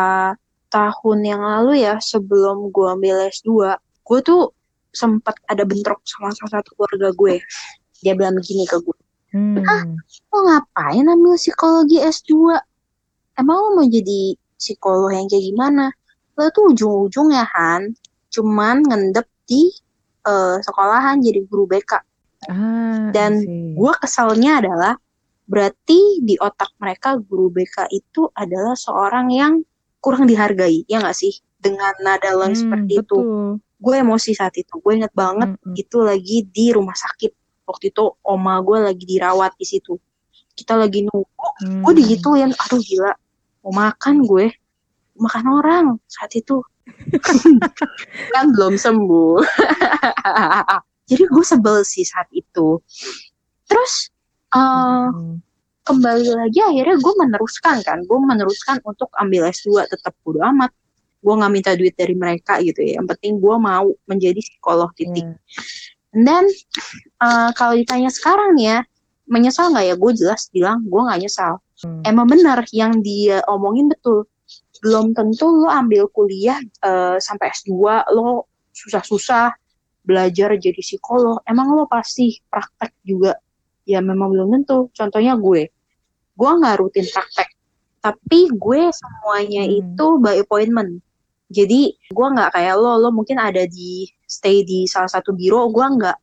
[0.70, 3.74] tahun yang lalu ya sebelum gue ambil S2
[4.06, 4.54] gue tuh
[4.90, 7.36] sempat ada bentrok sama salah satu keluarga gue.
[8.02, 9.00] Dia bilang begini ke gue.
[9.30, 9.62] Hmm.
[9.62, 9.86] Ah,
[10.34, 12.58] lo ngapain ambil psikologi S2?
[13.38, 15.96] Emang lo mau jadi psikolog yang kayak gimana?
[16.36, 17.96] Lo tuh ujung-ujungnya Han,
[18.30, 19.72] cuman ngendep di
[20.28, 21.92] uh, sekolahan jadi guru BK.
[22.48, 23.44] Ah, Dan
[23.76, 24.96] gue keselnya adalah
[25.50, 29.54] berarti di otak mereka guru BK itu adalah seorang yang
[30.00, 31.34] kurang dihargai, ya nggak sih?
[31.60, 33.04] Dengan nada lo hmm, seperti betul.
[33.04, 33.18] itu
[33.80, 35.76] gue emosi saat itu gue inget banget mm -hmm.
[35.76, 39.96] itu lagi di rumah sakit waktu itu oma gue lagi dirawat di situ
[40.52, 41.84] kita lagi nunggu Hmm.
[41.84, 43.12] gue digituin aduh gila
[43.70, 44.50] mau makan gue.
[45.22, 46.58] Makan orang saat itu.
[48.34, 49.38] Kan belum sembuh.
[51.10, 52.82] Jadi gue sebel sih saat itu.
[53.70, 54.10] Terus
[54.58, 55.38] uh, Hmm.
[55.86, 58.02] kembali lagi akhirnya gue meneruskan kan.
[58.10, 60.74] Gue meneruskan untuk ambil S2 tetap bodo amat.
[61.22, 62.98] Gue nggak minta duit dari mereka gitu ya.
[63.02, 65.26] Yang penting gue mau menjadi psikolog titik.
[65.26, 65.38] Iya.
[66.10, 66.42] dan
[67.22, 68.80] uh, kalau ditanya sekarang nih ya
[69.30, 69.96] menyesal nggak ya?
[69.98, 71.54] Gue jelas bilang gue nggak nyesal.
[71.58, 71.69] Hmm.
[72.04, 74.28] Emang benar yang dia omongin betul.
[74.80, 77.76] Belum tentu lo ambil kuliah uh, sampai S2
[78.16, 79.52] lo susah-susah
[80.08, 81.44] belajar jadi psikolog.
[81.46, 83.36] Emang lo pasti praktek juga.
[83.84, 84.88] Ya memang belum tentu.
[84.96, 85.68] Contohnya gue.
[86.34, 87.50] Gue nggak rutin praktek.
[88.00, 89.78] Tapi gue semuanya Hmm.
[89.84, 91.04] itu by appointment.
[91.52, 92.96] Jadi gue nggak kayak lo.
[92.98, 96.18] Lo mungkin ada di stay di salah satu biro gue nggak.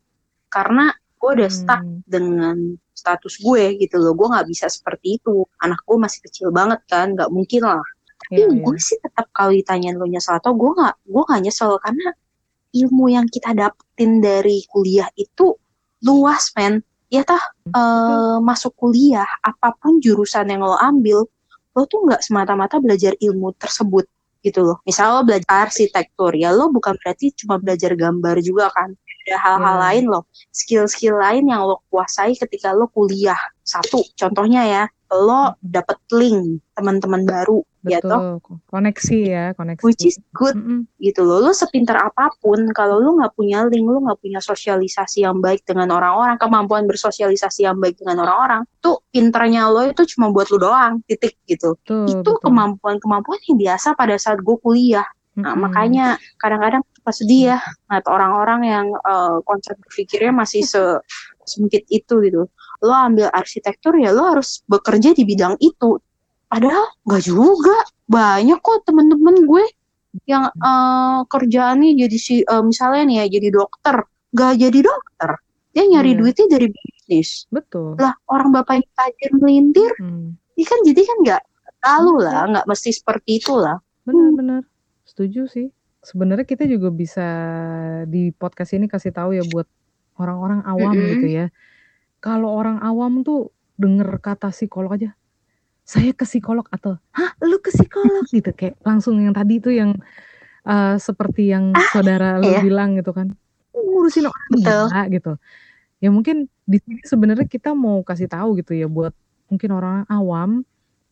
[0.49, 0.89] Karena
[1.21, 2.01] gue udah stuck Hmm.
[2.09, 2.57] dengan
[3.07, 4.19] status gue gitu loh.
[4.19, 5.47] Gue nggak bisa seperti itu.
[5.63, 7.85] Anak gue masih kecil banget kan nggak mungkin lah.
[8.27, 8.63] Tapi Iya, iya.
[8.67, 11.71] gue sih tetap kalau ditanyain lo nyesel atau gue nggak gue nggak nyesel.
[11.79, 12.09] Karena
[12.75, 15.55] ilmu yang kita dapetin dari kuliah itu
[16.03, 16.83] luas men.
[17.07, 17.39] Ya tah
[17.71, 21.23] eh, masuk kuliah apa pun jurusan yang lo ambil
[21.77, 24.11] lo tuh nggak semata-mata belajar ilmu tersebut
[24.43, 24.83] gitu loh.
[24.83, 29.77] Misal lo belajar arsitektur ya lo bukan berarti cuma belajar gambar juga kan ada hal-hal
[29.77, 29.83] Iya.
[29.91, 30.23] lain loh
[30.55, 37.23] skill-skill lain yang lo kuasai ketika lo kuliah satu contohnya ya lo dapet link teman-teman
[37.27, 38.59] baru ya toh Betul.
[38.67, 39.83] Koneksi ya, koneksi.
[39.87, 40.91] which is good Mm-mm.
[40.99, 41.39] gitu loh.
[41.39, 45.63] Lo sepinter apa pun, kalau lo nggak punya link, lo nggak punya sosialisasi yang baik
[45.63, 50.59] dengan orang-orang, kemampuan bersosialisasi yang baik dengan orang-orang, tuh pinternya lo itu cuma buat lo
[50.59, 51.79] doang, titik gitu.
[51.79, 52.43] Betul, itu betul.
[52.43, 55.07] kemampuan-kemampuan yang biasa pada saat gue kuliah.
[55.37, 55.69] Nah, Mm-mm.
[55.69, 56.07] makanya
[56.41, 60.81] kadang-kadang pas ya ngeliat orang-orang yang eh, konsep berpikirnya masih se
[61.45, 62.49] sempit itu gitu.
[62.83, 66.01] Lo ambil arsitektur ya lo harus bekerja di bidang itu.
[66.49, 67.77] Padahal nggak juga.
[68.07, 69.65] Banyak kok temen-temen gue
[70.25, 73.97] yang eh, kerjaannya jadi si eh, misalnya nih ya jadi dokter,
[74.33, 75.31] nggak jadi dokter.
[75.77, 76.19] Dia nyari Iya.
[76.25, 77.45] duitnya dari bisnis.
[77.53, 78.01] Betul.
[78.01, 80.33] Lah orang bapaknya tajir melintir, Hmm.
[80.57, 81.43] ini kan jadi kan nggak
[81.85, 83.77] lalu lah, nggak mesti seperti itu lah.
[84.09, 84.65] Benar-benar.
[85.17, 85.73] Setuju sih.
[86.05, 87.25] Sebenarnya kita juga bisa
[88.05, 89.65] di podcast ini kasih tahu ya buat
[90.21, 91.09] orang-orang awam Mm-mm.
[91.17, 91.47] gitu ya.
[92.21, 93.49] Kalau orang awam tuh
[93.81, 95.17] denger kata psikolog aja,
[95.89, 99.97] saya ke psikolog atau hah lu ke psikolog gitu kayak langsung yang tadi tuh yang
[100.69, 102.61] eh, seperti yang saudara lu iya.
[102.61, 103.33] bilang gitu kan
[103.73, 104.85] ngurusin orang Betul.
[104.93, 105.33] gila gitu.
[106.05, 109.17] Ya mungkin di sini sebenarnya kita mau kasih tahu gitu ya buat
[109.49, 110.61] mungkin orang awam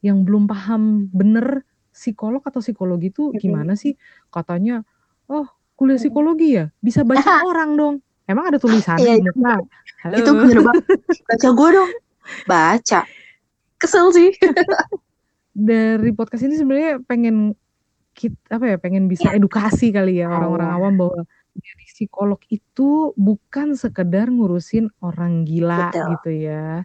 [0.04, 1.64] yang belum paham bener
[1.94, 3.94] psikolog atau psikologi itu gimana sih
[4.28, 4.82] katanya
[5.30, 5.46] oh
[5.78, 7.94] kuliah psikologi ya bisa baca orang dong
[8.26, 9.62] emang ada tulisannya Iya, muka
[10.02, 10.84] halo Itu bener banget.
[11.24, 11.90] Baca gue dong.
[12.44, 13.00] Baca.
[13.80, 14.30] Kesel sih.
[15.54, 17.54] dari podcast ini sebenarnya pengen
[18.14, 20.76] kita apa ya pengen bisa edukasi kali ya orang-orang Iya.
[20.78, 21.20] awam bahwa
[21.54, 26.06] jadi psikolog itu bukan sekedar ngurusin orang gila Betul.
[26.18, 26.82] gitu ya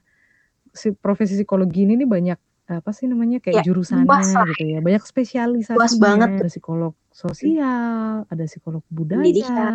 [0.69, 4.79] si profesi psikologi ini nih banyak apa sih namanya kayak Ya, jurusannya luas gitu ya
[4.79, 6.29] banyak spesialisasinya Luas banget.
[6.37, 9.73] ada psikolog sosial ada psikolog budaya Pendidikan.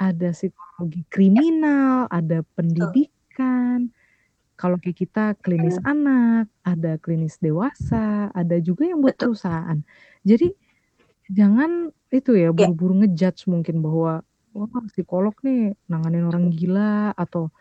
[0.00, 3.92] ada psikologi kriminal ada pendidikan
[4.56, 9.36] kalau kayak kita klinis anak, ada klinis dewasa, ada juga yang buat Betul.
[9.36, 9.78] perusahaan.
[10.24, 10.48] Jadi
[11.28, 12.72] jangan itu ya Ya.
[12.72, 14.24] buru-buru ngejudge mungkin bahwa
[14.56, 17.52] wah psikolog nih nanganin orang gila atau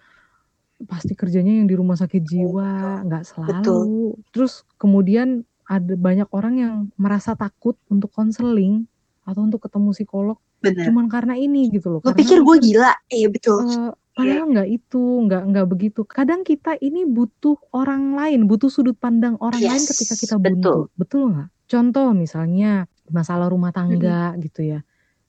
[0.84, 4.16] pasti kerjanya yang di rumah sakit jiwa, nggak selalu.
[4.36, 8.86] Terus kemudian ada banyak orang yang merasa takut untuk konseling
[9.26, 10.86] atau untuk ketemu psikolog Bener.
[10.90, 12.02] cuman karena ini gitu loh.
[12.02, 12.94] Karena pikir gue gila.
[13.10, 13.60] Iya betul.
[13.66, 16.02] Eh, padahal nggak itu, nggak nggak begitu.
[16.06, 20.54] Kadang kita ini butuh orang lain, butuh sudut pandang orang lain Yes, ketika kita betul.
[20.54, 21.50] buntu, betul nggak?
[21.66, 24.80] Contoh misalnya masalah rumah tangga gitu ya.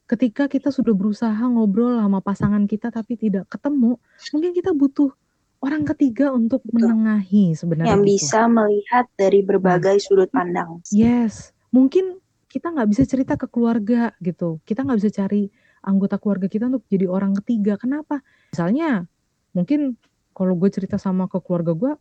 [0.06, 3.98] Ketika kita sudah berusaha ngobrol sama pasangan kita tapi tidak ketemu,
[4.30, 5.10] mungkin kita butuh
[5.66, 6.94] orang ketiga untuk Betul.
[6.94, 7.98] menengahi sebenarnya.
[7.98, 8.10] Yang gitu.
[8.14, 10.78] bisa melihat dari berbagai sudut pandang.
[10.94, 14.62] Yes, mungkin kita nggak bisa cerita ke keluarga gitu.
[14.62, 15.50] Kita nggak bisa cari
[15.82, 17.74] anggota keluarga kita untuk jadi orang ketiga.
[17.76, 18.22] Kenapa?
[18.54, 19.04] Misalnya,
[19.52, 19.98] mungkin
[20.30, 21.92] kalau gue cerita sama ke keluarga gue,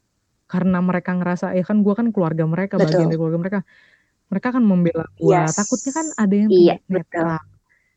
[0.45, 3.01] karena mereka ngerasa, ya kan gue kan keluarga mereka, Betul.
[3.01, 3.59] bagian dari keluarga mereka.
[4.29, 5.33] Mereka kan membela gue.
[5.33, 5.57] Yes.
[5.57, 7.41] Takutnya kan ada yang Iya, netral.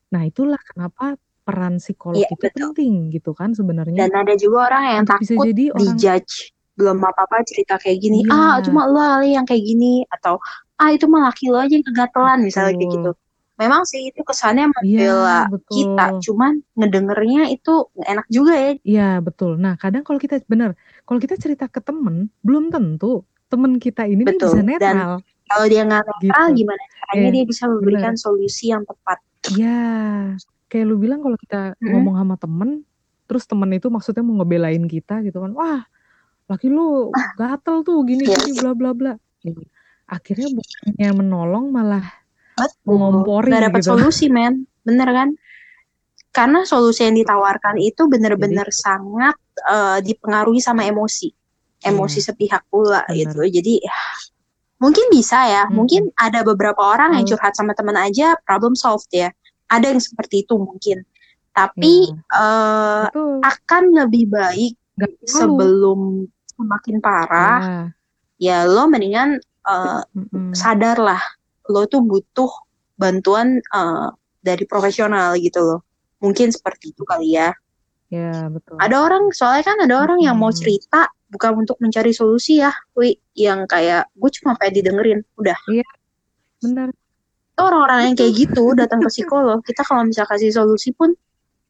[0.08, 2.52] Nah itulah kenapa peran psikolog Iya, itu betul.
[2.76, 4.04] penting gitu kan sebenarnya.
[4.04, 6.34] Dan ada juga orang yang Untuk bisa takut jadi orang dijudge.
[6.76, 8.18] Belum apa-apa cerita kayak gini.
[8.22, 8.36] Iya.
[8.36, 10.04] Ah, cuma lo Ali yang kayak gini.
[10.06, 10.36] Atau,
[10.76, 12.38] ah itu mah laki lo aja yang kegatelan.
[12.44, 12.96] Misalnya kayak Betul.
[13.00, 13.12] gitu.
[13.58, 16.22] memang sih itu kesannya Iya, membela kita, betul.
[16.30, 18.72] cuman ngedengernya itu enak juga ya.
[18.86, 19.58] Iya, betul.
[19.58, 24.22] Nah, kadang kalau kita bener, kalau kita cerita ke temen, belum tentu temen kita ini
[24.22, 24.78] nih bisa Betul.
[24.78, 25.12] Dan netral.
[25.50, 26.58] kalau dia nggak netral, Gitu.
[26.62, 28.22] gimana caranya Iya, dia bisa memberikan bener.
[28.22, 29.18] solusi yang tepat?
[29.50, 29.82] Iya,
[30.68, 31.90] kayak lu bilang kalau kita Mm-mm.
[31.96, 32.70] ngomong sama temen,
[33.24, 35.80] terus temen itu maksudnya mau ngebelain kita gitu kan, wah,
[36.48, 39.12] laki lu gatel tuh gini Iya gini bla bla bla.
[39.44, 39.64] Iya.
[40.08, 42.04] Akhirnya bukannya menolong malah
[42.84, 43.90] mengompori Nggak dapat gitu.
[43.92, 44.64] solusi, men.
[44.80, 45.28] Bener kan?
[46.32, 49.36] Karena solusi yang ditawarkan itu bener-bener sangat
[49.68, 51.28] eh, dipengaruhi sama emosi.
[51.84, 52.26] Emosi Iya.
[52.32, 53.28] sepihak pula Bener.
[53.28, 53.40] gitu.
[53.60, 53.98] Jadi ya,
[54.80, 55.62] mungkin bisa ya.
[55.68, 55.76] Mm-mm.
[55.84, 59.28] Mungkin ada beberapa orang yang Kalau- curhat sama teman aja problem solved ya.
[59.68, 61.04] Ada yang seperti itu mungkin.
[61.52, 62.16] Tapi Iya.
[62.34, 63.34] eh, Betul.
[63.42, 67.82] akan lebih baik Gak sebelum semakin parah Ya.
[68.38, 70.50] ya lo mendingan eh, Mm-mm.
[70.52, 71.22] sadar lah
[71.68, 72.50] lo tuh butuh
[72.94, 75.80] bantuan eh, dari profesional gitu loh
[76.18, 77.54] mungkin seperti itu kali ya
[78.08, 78.80] Ya, betul.
[78.80, 83.12] ada orang soalnya kan ada orang yang mau cerita bukan untuk mencari solusi ya wi
[83.36, 85.58] yang kayak gue cuma pengen didengerin udah
[86.58, 86.88] Benar.
[87.58, 91.10] Itu orang-orang yang kayak gitu datang ke psikolog kita kalau bisa kasih solusi pun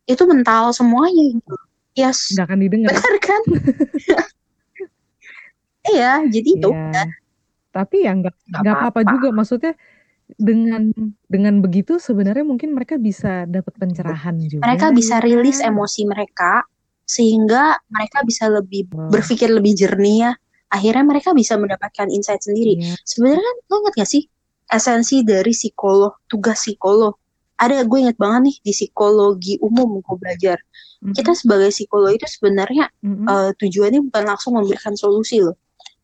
[0.04, 1.54] itu mental semuanya gitu
[1.96, 2.88] yes Nggak akan didengar.
[2.92, 3.42] benar kan
[5.88, 7.04] iya jadi itu Iya.
[7.68, 9.28] Tapi ya nggak Nggak apa-apa juga.
[9.30, 9.72] Maksudnya
[10.28, 10.90] dengan
[11.24, 14.60] dengan begitu sebenarnya mungkin mereka bisa dapat pencerahan juga.
[14.60, 15.72] mereka bisa ya rilis kan?
[15.72, 16.52] emosi mereka
[17.04, 19.08] sehingga mereka bisa lebih Wah.
[19.08, 20.32] berpikir lebih jernih ya
[20.68, 22.92] akhirnya mereka bisa mendapatkan insight sendiri Iya.
[23.00, 24.22] sebenarnya kan lo ingat gak sih
[24.68, 27.16] esensi dari psikolog tugas psikolog
[27.58, 30.58] ada gue inget banget nih di psikologi umum gue belajar
[31.00, 31.14] Mm-mm.
[31.14, 33.26] kita sebagai psikolog itu sebenarnya Mm-mm.
[33.26, 35.56] eh, tujuannya bukan langsung memberikan solusi loh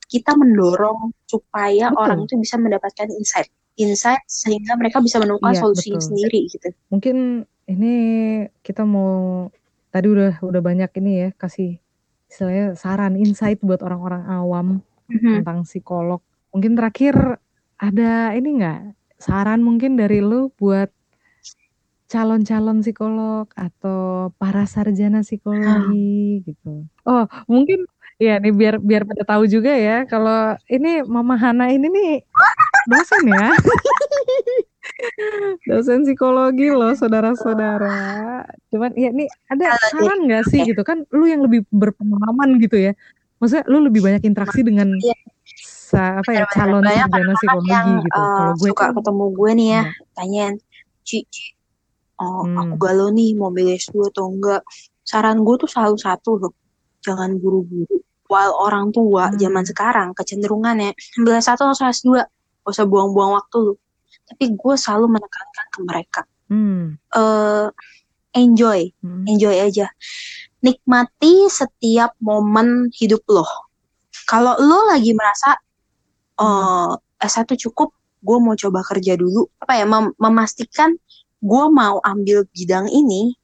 [0.05, 2.00] kita mendorong supaya Betul.
[2.03, 6.09] orang itu bisa mendapatkan insight insight sehingga mereka bisa menemukan Iya, solusinya betul.
[6.12, 7.16] sendiri gitu Mungkin
[7.66, 7.94] ini
[8.61, 9.48] kita mau
[9.88, 11.79] tadi udah udah banyak ini ya kasih
[12.29, 14.66] istilahnya saran insight buat orang-orang awam
[15.05, 15.44] Mhm.
[15.44, 16.18] tentang psikolog.
[16.50, 17.37] Mungkin terakhir
[17.78, 18.80] ada ini nggak
[19.18, 20.90] saran mungkin dari lu buat
[22.10, 26.87] calon-calon psikolog atau para sarjana psikologi gitu.
[27.08, 27.88] Oh, mungkin
[28.22, 32.12] ya nih biar biar pada tahu juga ya kalau ini Mama Hana ini nih
[32.87, 33.50] dosen ya.
[35.68, 38.44] dosen psikologi loh saudara-saudara.
[38.70, 42.92] Cuman ya nih ada saran nggak sih gitu kan lu yang lebih berpengalaman gitu ya.
[43.42, 45.16] Maksudnya lu lebih banyak interaksi dengan Iya.
[45.92, 48.20] Apa ya calon banyak sarjana psikologi yang gitu.
[48.22, 50.08] Kalau gue suka kan ketemu gue nih ya, enggak.
[50.14, 50.54] tanyain,
[51.02, 51.44] Ci, Ci,
[52.16, 52.56] oh, Hmm.
[52.56, 54.62] aku galau nih mau milih S2 atau enggak.
[55.02, 56.52] Saran gue tuh selalu satu loh,
[57.00, 58.00] jangan buru-buru.
[58.24, 59.36] While orang tua Hmm.
[59.36, 62.30] zaman sekarang kecenderungannya ambil S1 langsung S2, gak
[62.64, 63.74] usah buang-buang waktu lu.
[64.24, 66.96] Tapi gue selalu menekankan ke mereka, Hmm.
[67.12, 67.68] eh
[68.32, 69.28] enjoy, Hmm.
[69.28, 69.92] enjoy aja.
[70.58, 73.44] Nikmati setiap momen hidup lo.
[74.24, 75.52] Kalau lo lagi merasa
[76.40, 76.96] Hmm.
[77.20, 79.46] eh S1 cukup, gue mau coba kerja dulu.
[79.60, 80.92] Apa ya, mem- memastikan
[81.40, 83.36] gue mau ambil bidang ini,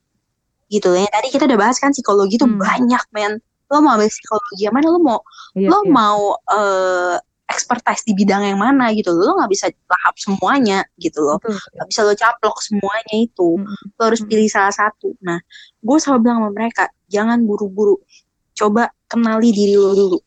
[0.68, 1.06] gitu ya.
[1.06, 2.58] Tadi kita udah bahas kan psikologi tuh Hmm.
[2.58, 3.38] banyak, men.
[3.70, 4.90] Lo mau ambil psikologi yang mana?
[4.90, 5.20] Lo mau,
[5.54, 5.90] Iya, lo iya.
[5.90, 7.16] mau eh
[7.50, 9.10] expertise di bidang yang mana gitu.
[9.10, 11.42] Lo nggak bisa lahap semuanya gitu loh.
[11.42, 11.58] Betul.
[11.82, 13.48] Gak bisa lo caplok semuanya itu.
[13.58, 13.98] Mm-mm.
[13.98, 14.30] Lo harus Mm-mm.
[14.30, 15.18] pilih salah satu.
[15.18, 15.42] Nah,
[15.82, 17.98] gue selalu bilang sama mereka, jangan buru-buru.
[18.54, 20.18] Coba kenali diri lo dulu.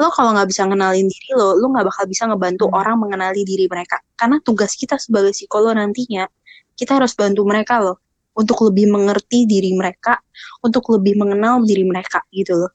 [0.00, 2.78] Lo kalau nggak bisa ngenalin diri lo, lo nggak bakal bisa ngebantu Hmm.
[2.80, 4.00] orang mengenali diri mereka.
[4.16, 6.24] Karena tugas kita sebagai psikolog nantinya,
[6.72, 8.00] kita harus bantu mereka loh.
[8.32, 10.16] Untuk lebih mengerti diri mereka,
[10.64, 12.72] untuk lebih mengenal diri mereka gitu loh.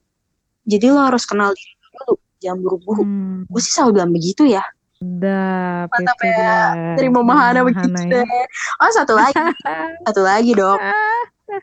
[0.69, 3.01] Jadi lo harus kenal diri lo dulu, jangan buru-buru.
[3.01, 3.39] Hmm.
[3.49, 4.61] Gue sih selalu bilang begitu ya.
[4.95, 6.29] Sedap Mantap ya.
[6.29, 6.57] dia.
[6.95, 8.21] Dari Mama Hana Mama begitu ya.
[8.21, 8.45] deh.
[8.79, 9.33] Oh satu lagi,
[10.05, 10.77] satu lagi dong.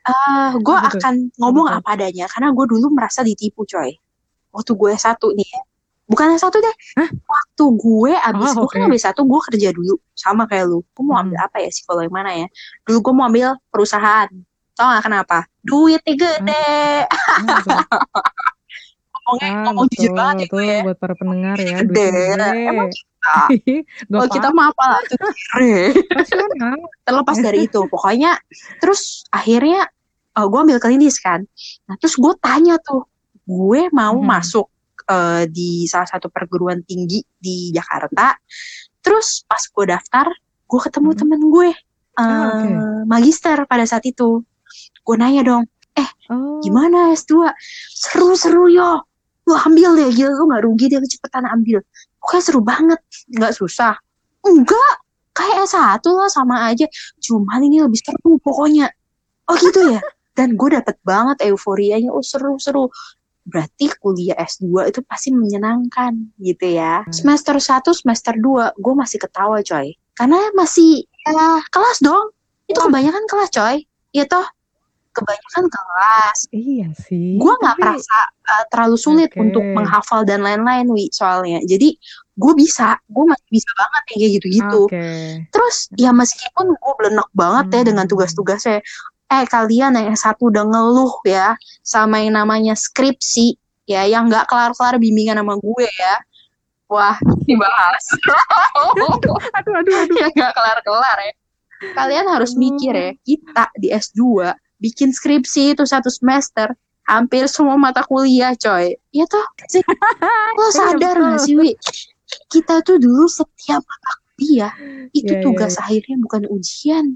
[0.06, 3.90] Ah, gue akan ngomong apa adanya karena gue dulu merasa ditipu coy.
[4.52, 5.62] Waktu gue satu nih, ya.
[6.04, 6.76] bukan satu deh.
[6.94, 7.08] Hah?
[7.08, 10.84] Waktu gue abis Oh, gue kan abis satu gue kerja dulu sama kayak lu.
[10.92, 11.46] Gue mau ambil Hmm.
[11.48, 12.46] apa ya psikolog yang mana ya?
[12.84, 14.28] Dulu gue mau ambil perusahaan.
[14.72, 15.38] Tau gak kenapa?
[15.60, 16.68] Duitnya gede.
[17.08, 17.80] Tuh?
[19.12, 20.80] Ngomongnya Ah, ngomong jujur betul, banget ya gue ya.
[20.82, 22.08] buat para pendengar ya, Gede.
[22.66, 23.34] Emang kita,
[24.10, 25.18] kalau kita mah apa lah tuh.
[27.04, 28.34] Terlepas dari itu, pokoknya
[28.78, 29.86] terus akhirnya
[30.32, 31.46] eh, gue ambil klinis kan.
[31.86, 33.06] Nah terus gue tanya tuh,
[33.44, 34.26] gue mau Mhm.
[34.26, 34.66] masuk
[35.02, 38.38] eh, di salah satu perguruan tinggi di Jakarta.
[39.02, 40.30] Terus pas gue daftar,
[40.62, 41.18] gue ketemu Mhm.
[41.18, 42.70] temen gue, eh, Ah, oke.
[43.04, 44.46] magister pada saat itu.
[45.02, 45.64] Gue nanya dong,
[46.30, 47.50] Oh, gimana S2?
[47.92, 49.02] Seru-seru yo.
[49.44, 51.82] Lu ambil deh, gila lu gak rugi deh, lu cepetan ambil.
[52.22, 53.00] Pokoknya seru banget,
[53.36, 53.98] gak susah.
[54.46, 55.02] Enggak,
[55.34, 56.86] kayak S1 lah sama aja
[57.18, 58.92] cuman ini lebih seru pokoknya
[59.48, 60.00] oh gitu ya
[60.38, 62.92] dan gue dapet banget euforianya oh seru-seru
[63.42, 67.02] berarti kuliah S2 itu pasti menyenangkan gitu ya.
[67.10, 69.94] Semester 1, semester 2 gue masih ketawa coy.
[70.14, 72.30] Karena masih ya, kelas dong.
[72.70, 73.76] Itu kebanyakan kelas coy.
[74.14, 74.46] Iya toh?
[75.12, 76.38] Kebanyakan kelas.
[76.54, 77.36] Iya sih.
[77.36, 77.82] Gue nggak Tapi...
[77.84, 78.18] merasa
[78.48, 79.42] uh, terlalu sulit okay.
[79.44, 81.60] untuk menghafal dan lain-lain wi soalnya.
[81.66, 81.98] Jadi
[82.32, 84.80] gue bisa, gue masih bisa banget kayak gitu-gitu.
[84.88, 85.44] Okay.
[85.52, 87.76] Terus ya meskipun gue belenak banget hmm.
[87.76, 88.80] ya dengan tugas-tugasnya,
[89.32, 93.56] eh kalian yang satu udah ngeluh ya sama yang namanya skripsi
[93.88, 96.14] ya yang nggak kelar-kelar bimbingan sama gue ya.
[96.92, 97.16] Wah
[97.48, 98.04] dibahas.
[98.76, 99.16] Aduh
[99.56, 100.16] aduh aduh, aduh.
[100.20, 101.32] yang nggak kelar-kelar ya.
[101.96, 106.76] Kalian harus mikir ya kita di S2 bikin skripsi itu satu semester
[107.08, 108.92] hampir semua mata kuliah coy.
[109.16, 109.46] Ya toh?
[110.60, 111.72] Lo iya, sadar nggak sih Wi?
[112.52, 114.72] Kita tuh dulu setiap mata kuliah
[115.16, 115.84] itu yeah, iya, tugas yeah.
[115.88, 117.06] akhirnya bukan ujian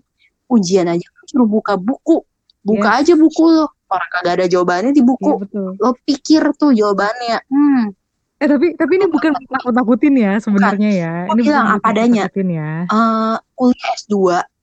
[0.51, 2.22] ujian aja suruh buka buku.
[2.66, 3.01] Buka yes.
[3.07, 3.66] aja buku lo.
[3.86, 5.47] Orang kagak ada jawabannya di buku.
[5.47, 7.38] Ya, lo pikir tuh jawabannya.
[7.47, 7.94] Hmm.
[8.36, 11.12] Eh tapi tapi ini bukan nakut nakutin ya sebenarnya ya.
[11.30, 12.26] Ini bilang apa adanya.
[12.26, 12.90] ya.
[12.90, 14.14] uh, kuliah S2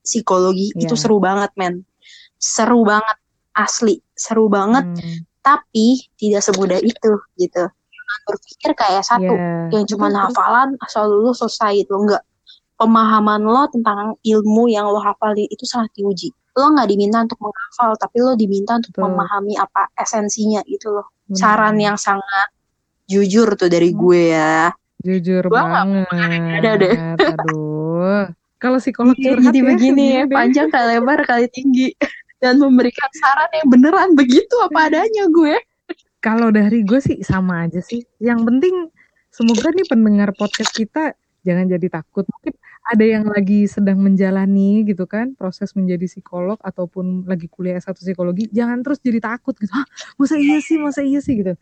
[0.03, 0.83] psikologi yeah.
[0.83, 1.87] itu seru banget men.
[2.35, 3.17] Seru banget
[3.55, 4.03] asli.
[4.13, 5.23] Seru banget hmm.
[5.39, 7.63] tapi tidak semudah itu gitu.
[8.27, 9.71] Berpikir kayak satu yeah.
[9.71, 12.21] yang cuma hafalan asal lulus selesai itu enggak
[12.83, 16.35] pemahaman lo tentang ilmu yang lo hafalin itu sangat diuji.
[16.59, 19.03] Lo nggak diminta untuk menghafal tapi lo diminta untuk Betul.
[19.07, 21.07] memahami apa esensinya gitu loh.
[21.23, 21.39] Benar.
[21.39, 22.51] saran yang sangat
[23.07, 23.99] jujur tuh dari hmm.
[23.99, 24.75] gue ya.
[25.03, 26.07] Jujur gue banget.
[26.59, 26.95] ada deh.
[27.15, 28.23] Aduh.
[28.59, 31.91] Kalau psikolog ya, jadi ya, begini ya panjang kali lebar kali tinggi.
[32.43, 35.55] Dan memberikan saran yang beneran begitu apa adanya gue.
[36.19, 38.03] Kalau dari gue sih sama aja sih.
[38.19, 38.75] Yang penting
[39.31, 42.27] semoga nih pendengar podcast kita jangan jadi takut.
[42.27, 47.95] Mungkin ada yang lagi sedang menjalani gitu kan proses menjadi psikolog ataupun lagi kuliah S1
[47.95, 49.71] psikologi jangan terus jadi takut gitu.
[49.71, 49.87] Ah
[50.19, 51.39] masa iya sih masa iya sih?
[51.39, 51.55] Gitu.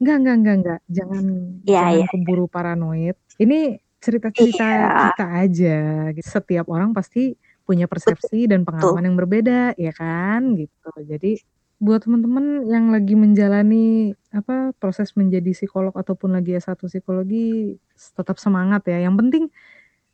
[0.00, 1.24] Enggak enggak enggak enggak jangan
[1.66, 2.06] ya, jangan ya.
[2.14, 3.16] keburu paranoid.
[3.42, 3.58] Ini
[4.00, 4.88] cerita-cerita ya.
[5.12, 5.76] kita aja
[6.22, 7.34] setiap orang pasti
[7.66, 10.54] punya persepsi dan pengalaman yang berbeda ya kan?
[10.54, 10.90] Gitu.
[11.06, 11.32] Jadi
[11.80, 17.76] buat teman-teman yang lagi menjalani apa proses menjadi psikolog ataupun lagi S1 psikologi
[18.14, 19.02] tetap semangat ya.
[19.08, 19.44] Yang penting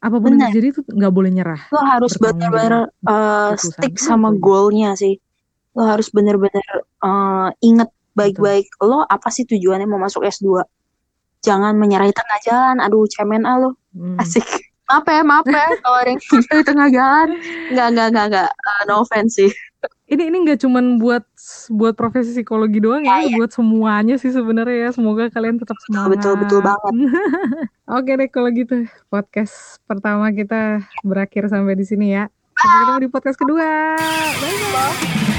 [0.06, 1.60] apa pun yang terjadi itu nggak boleh nyerah.
[1.74, 5.18] Lo harus benar-benar uh, stick sama goalnya sih.
[5.74, 10.62] Lo harus benar-benar uh, inget baik-baik lo apa sih tujuannya mau masuk S2.
[11.42, 12.76] Jangan menyerah di tengah jalan.
[12.78, 13.74] Aduh, cemen ah lo.
[13.92, 14.22] Hmm.
[14.22, 14.46] Asik.
[14.86, 17.28] Maaf ya, maaf ya kalau ada yang di tengah jalan.
[17.74, 18.50] Enggak, enggak, enggak, enggak.
[18.62, 19.50] Uh, no offense sih
[20.06, 21.26] ini ini nggak cuman buat
[21.74, 23.36] buat profesi psikologi doang ya, ya, ya.
[23.42, 24.90] buat semuanya sih sebenarnya ya.
[24.94, 26.14] Semoga kalian tetap semangat.
[26.14, 26.94] Betul betul banget.
[27.98, 32.30] Oke deh kalau gitu podcast pertama kita berakhir sampai di sini ya.
[32.54, 33.98] Sampai ketemu di podcast kedua.
[34.38, 35.35] Bye bye.